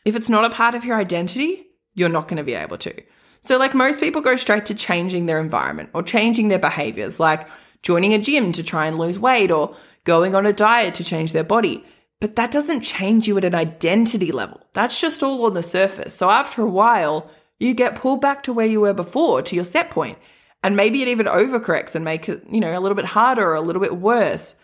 if 0.05 0.15
it's 0.15 0.29
not 0.29 0.45
a 0.45 0.49
part 0.49 0.75
of 0.75 0.85
your 0.85 0.97
identity, 0.97 1.65
you're 1.93 2.07
not 2.07 2.29
going 2.29 2.37
to 2.37 2.43
be 2.43 2.53
able 2.53 2.77
to. 2.77 2.93
So, 3.41 3.57
like 3.57 3.73
most 3.73 3.99
people 3.99 4.21
go 4.21 4.37
straight 4.37 4.65
to 4.67 4.73
changing 4.73 5.25
their 5.25 5.41
environment 5.41 5.89
or 5.93 6.03
changing 6.03 6.47
their 6.47 6.57
behaviors, 6.57 7.19
like 7.19 7.49
joining 7.81 8.13
a 8.13 8.17
gym 8.17 8.53
to 8.53 8.63
try 8.63 8.87
and 8.87 8.97
lose 8.97 9.19
weight 9.19 9.51
or 9.51 9.75
going 10.05 10.35
on 10.35 10.45
a 10.45 10.53
diet 10.53 10.93
to 10.95 11.03
change 11.03 11.33
their 11.33 11.43
body. 11.43 11.83
But 12.25 12.37
that 12.37 12.49
doesn't 12.49 12.81
change 12.81 13.27
you 13.27 13.37
at 13.37 13.45
an 13.45 13.53
identity 13.53 14.31
level. 14.31 14.59
That's 14.73 14.99
just 14.99 15.21
all 15.21 15.45
on 15.45 15.53
the 15.53 15.61
surface. 15.61 16.15
So, 16.15 16.31
after 16.31 16.63
a 16.63 16.67
while, 16.67 17.29
you 17.59 17.75
get 17.75 17.93
pulled 17.93 18.19
back 18.19 18.41
to 18.41 18.51
where 18.51 18.65
you 18.65 18.81
were 18.81 18.95
before, 18.95 19.43
to 19.43 19.53
your 19.53 19.63
set 19.63 19.91
point. 19.91 20.17
And 20.63 20.75
maybe 20.75 21.03
it 21.03 21.07
even 21.07 21.27
overcorrects 21.27 21.93
and 21.93 22.03
makes 22.03 22.27
it, 22.27 22.43
you 22.51 22.59
know, 22.59 22.75
a 22.75 22.81
little 22.81 22.95
bit 22.95 23.05
harder 23.05 23.47
or 23.47 23.53
a 23.53 23.61
little 23.61 23.79
bit 23.79 23.97
worse. 23.97 24.55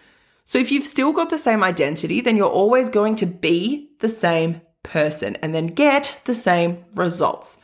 So 0.43 0.58
if 0.58 0.71
you've 0.71 0.88
still 0.88 1.13
got 1.13 1.30
the 1.30 1.38
same 1.38 1.63
identity, 1.63 2.19
then 2.19 2.36
you're 2.36 2.50
always 2.50 2.89
going 2.89 3.15
to 3.17 3.28
be 3.28 3.91
the 4.00 4.10
same 4.10 4.62
person 4.82 5.36
and 5.43 5.54
then 5.54 5.67
get 5.67 6.19
the 6.26 6.34
same 6.34 6.84
results. 6.95 7.60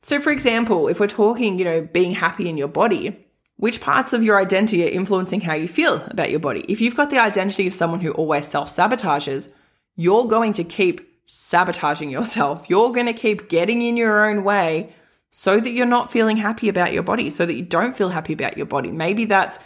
So, 0.00 0.20
for 0.20 0.30
example, 0.30 0.88
if 0.88 1.00
we're 1.00 1.06
talking, 1.06 1.58
you 1.58 1.66
know, 1.66 1.82
being 1.82 2.12
happy 2.12 2.48
in 2.48 2.56
your 2.56 2.68
body, 2.68 3.23
which 3.64 3.80
parts 3.80 4.12
of 4.12 4.22
your 4.22 4.38
identity 4.38 4.84
are 4.84 4.90
influencing 4.90 5.40
how 5.40 5.54
you 5.54 5.66
feel 5.66 6.04
about 6.08 6.30
your 6.30 6.38
body? 6.38 6.66
If 6.68 6.82
you've 6.82 6.94
got 6.94 7.08
the 7.08 7.18
identity 7.18 7.66
of 7.66 7.72
someone 7.72 8.00
who 8.00 8.12
always 8.12 8.46
self 8.46 8.68
sabotages, 8.68 9.48
you're 9.96 10.26
going 10.26 10.52
to 10.52 10.64
keep 10.64 11.00
sabotaging 11.24 12.10
yourself. 12.10 12.66
You're 12.68 12.92
going 12.92 13.06
to 13.06 13.14
keep 13.14 13.48
getting 13.48 13.80
in 13.80 13.96
your 13.96 14.26
own 14.26 14.44
way 14.44 14.92
so 15.30 15.58
that 15.60 15.70
you're 15.70 15.86
not 15.86 16.12
feeling 16.12 16.36
happy 16.36 16.68
about 16.68 16.92
your 16.92 17.02
body, 17.02 17.30
so 17.30 17.46
that 17.46 17.54
you 17.54 17.62
don't 17.62 17.96
feel 17.96 18.10
happy 18.10 18.34
about 18.34 18.58
your 18.58 18.66
body. 18.66 18.90
Maybe 18.90 19.24
that's 19.24 19.58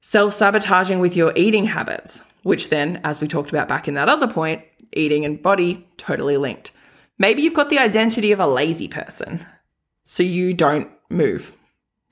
self 0.00 0.34
sabotaging 0.34 0.98
with 0.98 1.14
your 1.14 1.32
eating 1.36 1.66
habits, 1.66 2.24
which 2.42 2.70
then, 2.70 3.00
as 3.04 3.20
we 3.20 3.28
talked 3.28 3.50
about 3.50 3.68
back 3.68 3.86
in 3.86 3.94
that 3.94 4.08
other 4.08 4.26
point, 4.26 4.64
eating 4.92 5.24
and 5.24 5.40
body 5.40 5.86
totally 5.96 6.36
linked. 6.36 6.72
Maybe 7.18 7.42
you've 7.42 7.54
got 7.54 7.70
the 7.70 7.78
identity 7.78 8.32
of 8.32 8.40
a 8.40 8.48
lazy 8.48 8.88
person. 8.88 9.46
So 10.02 10.24
you 10.24 10.54
don't 10.54 10.90
move, 11.08 11.54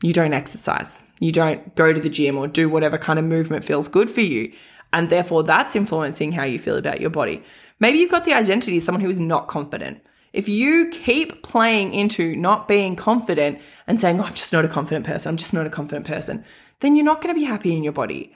you 0.03 0.13
don't 0.13 0.33
exercise, 0.33 1.03
you 1.21 1.33
don't 1.33 1.75
go 1.75 1.93
to 1.93 2.01
the 2.01 2.09
gym 2.09 2.39
or 2.39 2.47
do 2.47 2.69
whatever 2.69 2.99
kind 2.99 3.19
of 3.19 3.25
movement 3.25 3.65
feels 3.65 3.89
good 3.89 4.11
for 4.11 4.21
you. 4.21 4.53
And 4.93 5.11
therefore, 5.11 5.43
that's 5.43 5.77
influencing 5.77 6.33
how 6.33 6.45
you 6.45 6.59
feel 6.59 6.77
about 6.77 7.01
your 7.01 7.11
body. 7.11 7.43
Maybe 7.81 7.99
you've 7.99 8.11
got 8.11 8.25
the 8.25 8.33
identity 8.33 8.79
of 8.79 8.83
someone 8.83 9.03
who 9.03 9.11
is 9.11 9.21
not 9.21 9.49
confident. 9.49 10.01
If 10.33 10.49
you 10.49 10.91
keep 10.91 11.43
playing 11.43 11.95
into 11.95 12.37
not 12.37 12.69
being 12.69 12.97
confident 12.97 13.61
and 13.87 14.01
saying, 14.01 14.21
oh, 14.21 14.25
I'm 14.25 14.35
just 14.35 14.53
not 14.53 14.65
a 14.65 14.69
confident 14.69 15.07
person, 15.07 15.31
I'm 15.31 15.37
just 15.37 15.55
not 15.55 15.67
a 15.67 15.71
confident 15.71 16.07
person, 16.07 16.45
then 16.81 16.97
you're 16.97 17.05
not 17.05 17.21
going 17.21 17.35
to 17.35 17.39
be 17.39 17.47
happy 17.47 17.75
in 17.75 17.83
your 17.83 17.93
body. 17.93 18.35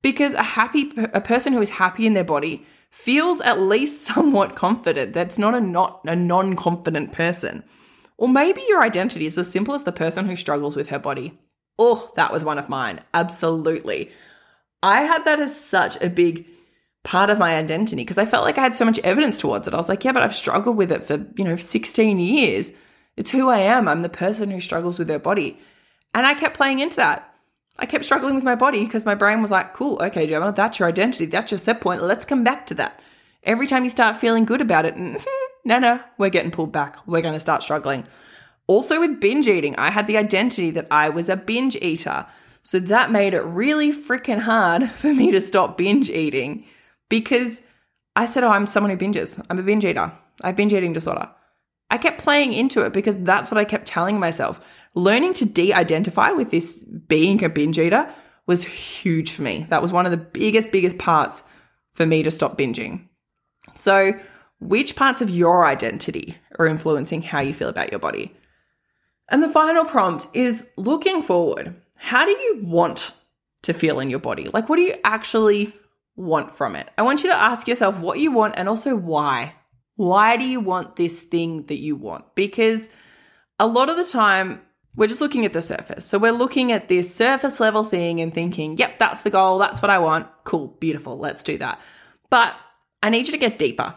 Because 0.00 0.34
a 0.34 0.42
happy 0.42 0.92
a 0.96 1.20
person 1.20 1.52
who 1.52 1.60
is 1.60 1.70
happy 1.70 2.06
in 2.06 2.14
their 2.14 2.24
body 2.24 2.64
feels 2.90 3.40
at 3.40 3.60
least 3.60 4.02
somewhat 4.06 4.54
confident. 4.54 5.12
That's 5.12 5.38
not 5.38 5.54
a 5.54 5.60
not 5.60 6.00
a 6.04 6.14
non-confident 6.14 7.12
person. 7.12 7.64
Or 8.18 8.28
maybe 8.28 8.62
your 8.68 8.82
identity 8.82 9.26
is 9.26 9.38
as 9.38 9.50
simple 9.50 9.74
as 9.74 9.84
the 9.84 9.92
person 9.92 10.26
who 10.26 10.36
struggles 10.36 10.76
with 10.76 10.88
her 10.88 10.98
body. 10.98 11.38
Oh, 11.78 12.12
that 12.16 12.32
was 12.32 12.44
one 12.44 12.58
of 12.58 12.68
mine. 12.68 13.00
Absolutely. 13.14 14.10
I 14.82 15.02
had 15.02 15.24
that 15.24 15.40
as 15.40 15.58
such 15.58 16.00
a 16.02 16.10
big 16.10 16.46
part 17.04 17.30
of 17.30 17.38
my 17.38 17.56
identity 17.56 18.02
because 18.02 18.18
I 18.18 18.26
felt 18.26 18.44
like 18.44 18.58
I 18.58 18.62
had 18.62 18.76
so 18.76 18.84
much 18.84 18.98
evidence 19.00 19.38
towards 19.38 19.66
it. 19.66 19.74
I 19.74 19.76
was 19.76 19.88
like, 19.88 20.04
yeah, 20.04 20.12
but 20.12 20.22
I've 20.22 20.34
struggled 20.34 20.76
with 20.76 20.90
it 20.90 21.04
for, 21.04 21.24
you 21.36 21.44
know, 21.44 21.56
16 21.56 22.20
years. 22.20 22.72
It's 23.16 23.30
who 23.30 23.48
I 23.48 23.58
am. 23.58 23.88
I'm 23.88 24.02
the 24.02 24.08
person 24.08 24.50
who 24.50 24.60
struggles 24.60 24.98
with 24.98 25.08
their 25.08 25.18
body. 25.18 25.58
And 26.12 26.26
I 26.26 26.34
kept 26.34 26.56
playing 26.56 26.80
into 26.80 26.96
that. 26.96 27.34
I 27.78 27.86
kept 27.86 28.04
struggling 28.04 28.34
with 28.34 28.44
my 28.44 28.56
body 28.56 28.84
because 28.84 29.04
my 29.04 29.14
brain 29.14 29.40
was 29.40 29.52
like, 29.52 29.72
cool, 29.72 30.02
okay, 30.02 30.26
Gemma, 30.26 30.52
that's 30.52 30.80
your 30.80 30.88
identity. 30.88 31.26
That's 31.26 31.52
your 31.52 31.58
set 31.58 31.80
point. 31.80 32.02
Let's 32.02 32.24
come 32.24 32.42
back 32.42 32.66
to 32.66 32.74
that. 32.74 33.00
Every 33.44 33.68
time 33.68 33.84
you 33.84 33.90
start 33.90 34.16
feeling 34.16 34.44
good 34.44 34.60
about 34.60 34.84
it, 34.84 34.94
mm-hmm, 34.96 35.37
no, 35.68 35.78
no, 35.78 36.00
we're 36.16 36.30
getting 36.30 36.50
pulled 36.50 36.72
back. 36.72 36.96
We're 37.06 37.20
going 37.20 37.34
to 37.34 37.40
start 37.40 37.62
struggling. 37.62 38.06
Also, 38.66 39.00
with 39.00 39.20
binge 39.20 39.46
eating, 39.46 39.76
I 39.76 39.90
had 39.90 40.06
the 40.06 40.16
identity 40.16 40.70
that 40.70 40.86
I 40.90 41.10
was 41.10 41.28
a 41.28 41.36
binge 41.36 41.76
eater. 41.76 42.26
So 42.62 42.78
that 42.80 43.12
made 43.12 43.34
it 43.34 43.42
really 43.42 43.92
freaking 43.92 44.40
hard 44.40 44.90
for 45.02 45.12
me 45.12 45.30
to 45.30 45.42
stop 45.42 45.76
binge 45.76 46.08
eating 46.08 46.64
because 47.10 47.60
I 48.16 48.24
said, 48.24 48.44
Oh, 48.44 48.48
I'm 48.48 48.66
someone 48.66 48.90
who 48.90 48.96
binges. 48.96 49.44
I'm 49.50 49.58
a 49.58 49.62
binge 49.62 49.84
eater. 49.84 50.10
I 50.42 50.46
have 50.48 50.56
binge 50.56 50.72
eating 50.72 50.94
disorder. 50.94 51.28
I 51.90 51.98
kept 51.98 52.22
playing 52.22 52.54
into 52.54 52.84
it 52.86 52.94
because 52.94 53.18
that's 53.18 53.50
what 53.50 53.58
I 53.58 53.64
kept 53.64 53.86
telling 53.86 54.18
myself. 54.18 54.60
Learning 54.94 55.34
to 55.34 55.44
de 55.44 55.74
identify 55.74 56.30
with 56.30 56.50
this 56.50 56.82
being 56.82 57.44
a 57.44 57.50
binge 57.50 57.78
eater 57.78 58.10
was 58.46 58.64
huge 58.64 59.32
for 59.32 59.42
me. 59.42 59.66
That 59.68 59.82
was 59.82 59.92
one 59.92 60.06
of 60.06 60.12
the 60.12 60.16
biggest, 60.16 60.72
biggest 60.72 60.96
parts 60.96 61.44
for 61.92 62.06
me 62.06 62.22
to 62.22 62.30
stop 62.30 62.56
binging. 62.56 63.08
So, 63.74 64.12
which 64.60 64.96
parts 64.96 65.20
of 65.20 65.30
your 65.30 65.66
identity 65.66 66.36
are 66.58 66.66
influencing 66.66 67.22
how 67.22 67.40
you 67.40 67.54
feel 67.54 67.68
about 67.68 67.90
your 67.90 68.00
body? 68.00 68.34
And 69.28 69.42
the 69.42 69.48
final 69.48 69.84
prompt 69.84 70.28
is 70.32 70.66
looking 70.76 71.22
forward. 71.22 71.74
How 71.96 72.24
do 72.24 72.30
you 72.30 72.60
want 72.62 73.12
to 73.62 73.74
feel 73.74 74.00
in 74.00 74.10
your 74.10 74.18
body? 74.18 74.48
Like, 74.52 74.68
what 74.68 74.76
do 74.76 74.82
you 74.82 74.94
actually 75.04 75.74
want 76.16 76.56
from 76.56 76.76
it? 76.76 76.88
I 76.96 77.02
want 77.02 77.22
you 77.22 77.30
to 77.30 77.36
ask 77.36 77.68
yourself 77.68 77.98
what 77.98 78.18
you 78.18 78.32
want 78.32 78.54
and 78.56 78.68
also 78.68 78.96
why. 78.96 79.54
Why 79.96 80.36
do 80.36 80.44
you 80.44 80.60
want 80.60 80.96
this 80.96 81.22
thing 81.22 81.66
that 81.66 81.80
you 81.80 81.96
want? 81.96 82.34
Because 82.34 82.88
a 83.58 83.66
lot 83.66 83.88
of 83.88 83.96
the 83.96 84.04
time, 84.04 84.60
we're 84.94 85.08
just 85.08 85.20
looking 85.20 85.44
at 85.44 85.52
the 85.52 85.62
surface. 85.62 86.06
So 86.06 86.18
we're 86.18 86.32
looking 86.32 86.72
at 86.72 86.88
this 86.88 87.14
surface 87.14 87.60
level 87.60 87.84
thing 87.84 88.20
and 88.20 88.32
thinking, 88.32 88.78
yep, 88.78 88.98
that's 88.98 89.22
the 89.22 89.30
goal. 89.30 89.58
That's 89.58 89.82
what 89.82 89.90
I 89.90 89.98
want. 89.98 90.26
Cool, 90.44 90.68
beautiful. 90.80 91.18
Let's 91.18 91.42
do 91.42 91.58
that. 91.58 91.80
But 92.30 92.54
I 93.02 93.10
need 93.10 93.26
you 93.26 93.32
to 93.32 93.38
get 93.38 93.58
deeper. 93.58 93.94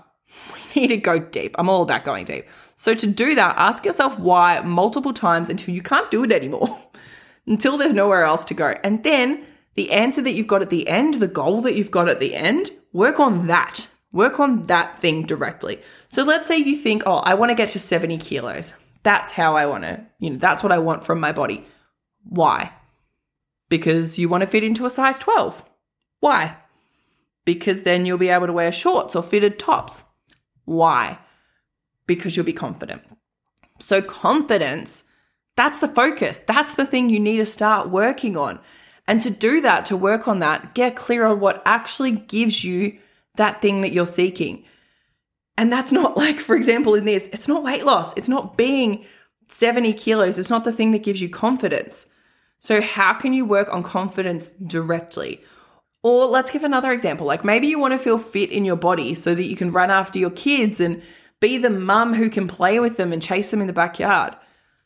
Need 0.75 0.87
to 0.87 0.97
go 0.97 1.19
deep. 1.19 1.55
I'm 1.57 1.69
all 1.69 1.83
about 1.83 2.05
going 2.05 2.25
deep. 2.25 2.47
So 2.75 2.93
to 2.93 3.07
do 3.07 3.35
that, 3.35 3.57
ask 3.57 3.85
yourself 3.85 4.17
why 4.19 4.59
multiple 4.61 5.13
times 5.13 5.49
until 5.49 5.73
you 5.73 5.81
can't 5.81 6.09
do 6.11 6.23
it 6.23 6.31
anymore, 6.31 6.81
until 7.47 7.77
there's 7.77 7.93
nowhere 7.93 8.23
else 8.23 8.45
to 8.45 8.53
go. 8.53 8.75
And 8.83 9.03
then 9.03 9.45
the 9.75 9.91
answer 9.91 10.21
that 10.21 10.33
you've 10.33 10.47
got 10.47 10.61
at 10.61 10.69
the 10.69 10.87
end, 10.87 11.15
the 11.15 11.27
goal 11.27 11.61
that 11.61 11.75
you've 11.75 11.91
got 11.91 12.09
at 12.09 12.19
the 12.19 12.35
end, 12.35 12.71
work 12.93 13.19
on 13.19 13.47
that. 13.47 13.87
Work 14.13 14.39
on 14.39 14.65
that 14.65 14.99
thing 14.99 15.25
directly. 15.25 15.81
So 16.09 16.23
let's 16.23 16.47
say 16.47 16.57
you 16.57 16.75
think, 16.75 17.03
oh, 17.05 17.17
I 17.17 17.33
want 17.33 17.49
to 17.49 17.55
get 17.55 17.69
to 17.69 17.79
70 17.79 18.17
kilos. 18.17 18.73
That's 19.03 19.31
how 19.31 19.55
I 19.55 19.65
want 19.65 19.83
to, 19.83 20.05
you 20.19 20.31
know, 20.31 20.37
that's 20.37 20.61
what 20.61 20.71
I 20.71 20.79
want 20.79 21.05
from 21.05 21.19
my 21.19 21.31
body. 21.31 21.65
Why? 22.23 22.73
Because 23.69 24.19
you 24.19 24.27
want 24.27 24.41
to 24.41 24.47
fit 24.47 24.65
into 24.65 24.85
a 24.85 24.89
size 24.89 25.17
12. 25.17 25.63
Why? 26.19 26.57
Because 27.45 27.83
then 27.83 28.05
you'll 28.05 28.17
be 28.17 28.29
able 28.29 28.47
to 28.47 28.53
wear 28.53 28.71
shorts 28.71 29.15
or 29.15 29.23
fitted 29.23 29.57
tops. 29.57 30.03
Why? 30.65 31.19
Because 32.07 32.35
you'll 32.35 32.45
be 32.45 32.53
confident. 32.53 33.03
So, 33.79 34.01
confidence, 34.01 35.03
that's 35.55 35.79
the 35.79 35.87
focus. 35.87 36.39
That's 36.39 36.73
the 36.73 36.85
thing 36.85 37.09
you 37.09 37.19
need 37.19 37.37
to 37.37 37.45
start 37.45 37.89
working 37.89 38.37
on. 38.37 38.59
And 39.07 39.21
to 39.21 39.29
do 39.29 39.61
that, 39.61 39.85
to 39.85 39.97
work 39.97 40.27
on 40.27 40.39
that, 40.39 40.73
get 40.73 40.95
clear 40.95 41.25
on 41.25 41.39
what 41.39 41.61
actually 41.65 42.11
gives 42.11 42.63
you 42.63 42.97
that 43.35 43.61
thing 43.61 43.81
that 43.81 43.91
you're 43.91 44.05
seeking. 44.05 44.63
And 45.57 45.71
that's 45.71 45.91
not 45.91 46.15
like, 46.23 46.39
for 46.39 46.55
example, 46.55 46.95
in 46.95 47.05
this, 47.05 47.29
it's 47.33 47.47
not 47.47 47.63
weight 47.63 47.85
loss. 47.85 48.15
It's 48.15 48.29
not 48.29 48.57
being 48.57 49.05
70 49.47 49.93
kilos. 49.93 50.37
It's 50.39 50.49
not 50.49 50.63
the 50.63 50.71
thing 50.71 50.91
that 50.91 51.03
gives 51.03 51.21
you 51.21 51.29
confidence. 51.29 52.05
So, 52.59 52.79
how 52.79 53.13
can 53.13 53.33
you 53.33 53.43
work 53.43 53.73
on 53.73 53.81
confidence 53.81 54.51
directly? 54.51 55.41
Or 56.03 56.25
let's 56.25 56.51
give 56.51 56.63
another 56.63 56.91
example. 56.91 57.27
Like 57.27 57.45
maybe 57.45 57.67
you 57.67 57.79
want 57.79 57.93
to 57.93 57.99
feel 57.99 58.17
fit 58.17 58.51
in 58.51 58.65
your 58.65 58.75
body 58.75 59.13
so 59.13 59.35
that 59.35 59.45
you 59.45 59.55
can 59.55 59.71
run 59.71 59.91
after 59.91 60.17
your 60.17 60.31
kids 60.31 60.79
and 60.79 61.01
be 61.39 61.57
the 61.57 61.69
mum 61.69 62.13
who 62.13 62.29
can 62.29 62.47
play 62.47 62.79
with 62.79 62.97
them 62.97 63.11
and 63.11 63.21
chase 63.21 63.51
them 63.51 63.61
in 63.61 63.67
the 63.67 63.73
backyard. 63.73 64.35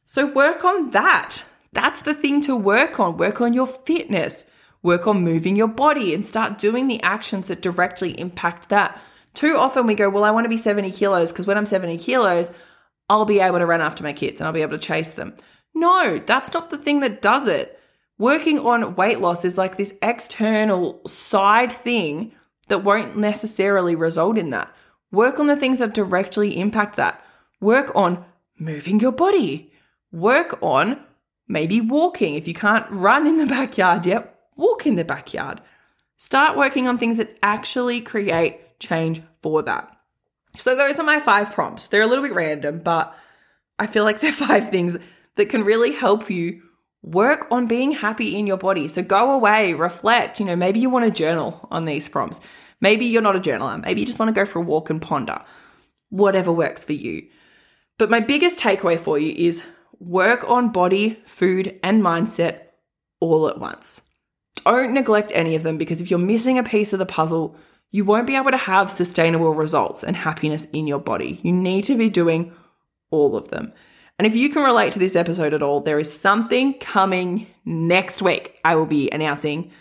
So, 0.06 0.26
work 0.26 0.64
on 0.64 0.92
that. 0.92 1.44
That's 1.74 2.02
the 2.02 2.14
thing 2.14 2.42
to 2.42 2.56
work 2.56 3.00
on. 3.00 3.18
Work 3.18 3.42
on 3.42 3.54
your 3.54 3.68
fitness. 3.68 4.46
Work 4.84 5.08
on 5.08 5.24
moving 5.24 5.56
your 5.56 5.68
body 5.68 6.14
and 6.14 6.26
start 6.26 6.60
doing 6.60 6.88
the 6.88 7.02
actions 7.02 7.48
that 7.48 7.62
directly 7.62 8.12
impact 8.20 8.70
that. 8.70 9.02
Too 9.34 9.58
often 9.58 9.88
we 9.88 9.96
go, 9.96 10.10
Well, 10.10 10.24
I 10.24 10.32
want 10.32 10.46
to 10.46 10.50
be 10.50 10.58
70 10.58 10.92
kilos 10.92 11.32
because 11.32 11.48
when 11.48 11.58
I'm 11.58 11.66
70 11.66 11.98
kilos, 11.98 12.52
I'll 13.10 13.26
be 13.26 13.40
able 13.40 13.60
to 13.60 13.66
run 13.66 13.82
after 13.82 14.04
my 14.04 14.14
kids 14.14 14.40
and 14.40 14.48
I'll 14.48 14.54
be 14.54 14.62
able 14.62 14.78
to 14.78 14.88
chase 14.88 15.10
them. 15.10 15.36
No, 15.74 16.20
that's 16.20 16.54
not 16.54 16.70
the 16.70 16.78
thing 16.78 17.02
that 17.02 17.22
does 17.22 17.48
it. 17.48 17.80
Working 18.18 18.60
on 18.60 18.96
weight 18.96 19.20
loss 19.20 19.44
is 19.44 19.58
like 19.58 19.76
this 19.76 19.94
external 20.02 21.02
side 21.06 21.72
thing 21.72 22.32
that 22.68 22.84
won't 22.84 23.18
necessarily 23.18 23.96
result 23.96 24.38
in 24.38 24.52
that. 24.52 24.74
Work 25.12 25.40
on 25.40 25.48
the 25.48 25.56
things 25.56 25.80
that 25.80 25.94
directly 25.94 26.58
impact 26.60 26.96
that. 26.96 27.24
Work 27.60 27.92
on 27.96 28.24
moving 28.58 29.00
your 29.00 29.12
body. 29.12 29.72
Work 30.12 30.58
on 30.62 31.00
maybe 31.48 31.82
walking. 31.82 32.36
If 32.36 32.48
you 32.48 32.54
can't 32.54 32.90
run 32.90 33.28
in 33.28 33.38
the 33.38 33.46
backyard 33.58 34.06
yet, 34.06 34.40
walk 34.56 34.86
in 34.86 34.96
the 34.96 35.06
backyard. 35.06 35.62
Start 36.18 36.58
working 36.58 36.88
on 36.88 36.98
things 36.98 37.18
that 37.18 37.38
actually 37.44 38.00
create 38.00 38.80
change 38.80 39.22
for 39.42 39.62
that. 39.64 39.92
So, 40.58 40.74
those 40.74 41.00
are 41.00 41.04
my 41.04 41.20
five 41.20 41.52
prompts. 41.52 41.88
They're 41.88 42.02
a 42.02 42.08
little 42.08 42.24
bit 42.24 42.34
random, 42.34 42.80
but 42.80 43.14
I 43.78 43.88
feel 43.88 44.06
like 44.06 44.22
they're 44.22 44.32
five 44.48 44.70
things 44.70 44.96
that 45.36 45.50
can 45.50 45.66
really 45.66 45.92
help 45.92 46.30
you 46.30 46.64
work 47.06 47.48
on 47.52 47.68
being 47.68 47.92
happy 47.92 48.36
in 48.36 48.48
your 48.48 48.58
body. 48.58 48.88
So, 48.88 49.02
go 49.02 49.32
away, 49.32 49.74
reflect. 49.74 50.40
You 50.40 50.46
know, 50.46 50.56
maybe 50.56 50.80
you 50.80 50.90
want 50.90 51.06
to 51.06 51.12
journal 51.12 51.68
on 51.72 51.86
these 51.86 52.10
prompts. 52.10 52.42
Maybe 52.82 53.06
you're 53.06 53.22
not 53.22 53.36
a 53.36 53.40
journaler. 53.40 53.82
Maybe 53.82 54.02
you 54.02 54.06
just 54.06 54.20
want 54.20 54.30
to 54.30 54.40
go 54.40 54.46
for 54.46 54.60
a 54.60 54.64
walk 54.64 54.90
and 54.90 55.02
ponder. 55.02 55.42
Whatever 56.10 56.52
works 56.52 56.84
for 56.84 56.94
you. 56.94 57.28
But 57.98 58.10
my 58.10 58.20
biggest 58.20 58.60
takeaway 58.60 59.00
for 59.00 59.18
you 59.18 59.34
is 59.34 59.64
work 60.00 60.48
on 60.50 60.72
body, 60.72 61.22
food, 61.26 61.80
and 61.82 62.04
mindset 62.04 62.60
all 63.20 63.48
at 63.48 63.60
once. 63.60 64.02
Don't 64.56 64.94
neglect 64.94 65.32
any 65.34 65.56
of 65.56 65.64
them 65.64 65.78
because 65.78 66.02
if 66.02 66.10
you're 66.10 66.20
missing 66.20 66.58
a 66.58 66.64
piece 66.64 66.92
of 66.92 67.00
the 67.00 67.06
puzzle, 67.06 67.56
you 67.92 68.04
won't 68.04 68.28
be 68.28 68.36
able 68.36 68.52
to 68.52 68.58
have 68.58 68.92
sustainable 68.92 69.54
results 69.54 70.04
and 70.04 70.16
happiness 70.16 70.66
in 70.74 70.88
your 70.88 71.00
body. 71.00 71.40
You 71.44 71.54
need 71.54 71.84
to 71.86 71.96
be 71.96 72.10
doing 72.10 72.52
all 73.12 73.36
of 73.36 73.50
them. 73.50 73.72
And 74.18 74.26
if 74.26 74.36
you 74.36 74.50
can 74.50 74.64
relate 74.64 74.94
to 74.94 75.00
this 75.00 75.16
episode 75.16 75.54
at 75.54 75.62
all, 75.62 75.82
there 75.82 76.00
is 76.00 76.12
something 76.12 76.76
coming 76.76 77.48
next 77.66 78.22
week. 78.22 78.60
I 78.64 78.76
will 78.76 78.86
be 78.86 79.10
announcing 79.12 79.72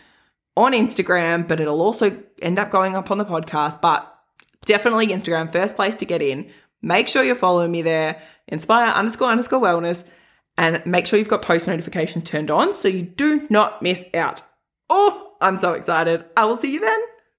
on 0.57 0.73
Instagram, 0.73 1.47
but 1.47 1.61
it'll 1.61 1.81
also 1.81 2.21
end 2.43 2.59
up 2.59 2.71
going 2.71 2.97
up 2.97 3.11
on 3.11 3.19
the 3.19 3.25
podcast. 3.25 3.81
But 3.81 4.13
definitely 4.65 5.09
Instagram, 5.09 5.53
first 5.53 5.77
place 5.77 5.97
to 5.97 6.05
get 6.05 6.23
in. 6.23 6.51
Make 6.83 7.09
sure 7.09 7.23
you're 7.23 7.35
following 7.35 7.71
me 7.71 7.83
there, 7.83 8.21
inspire 8.49 8.89
underscore 8.91 9.31
underscore 9.31 9.61
wellness, 9.61 10.05
and 10.59 10.85
make 10.85 11.07
sure 11.07 11.19
you've 11.19 11.29
got 11.29 11.43
post 11.43 11.67
notifications 11.67 12.25
turned 12.25 12.51
on 12.51 12.75
so 12.75 12.89
you 12.89 13.03
do 13.03 13.47
not 13.51 13.83
miss 13.83 14.05
out. 14.15 14.43
Oh, 14.91 15.33
I'm 15.41 15.57
so 15.57 15.73
excited. 15.73 16.25
I 16.37 16.45
will 16.45 16.57
see 16.57 16.73
you 16.73 16.81
then. 16.81 16.99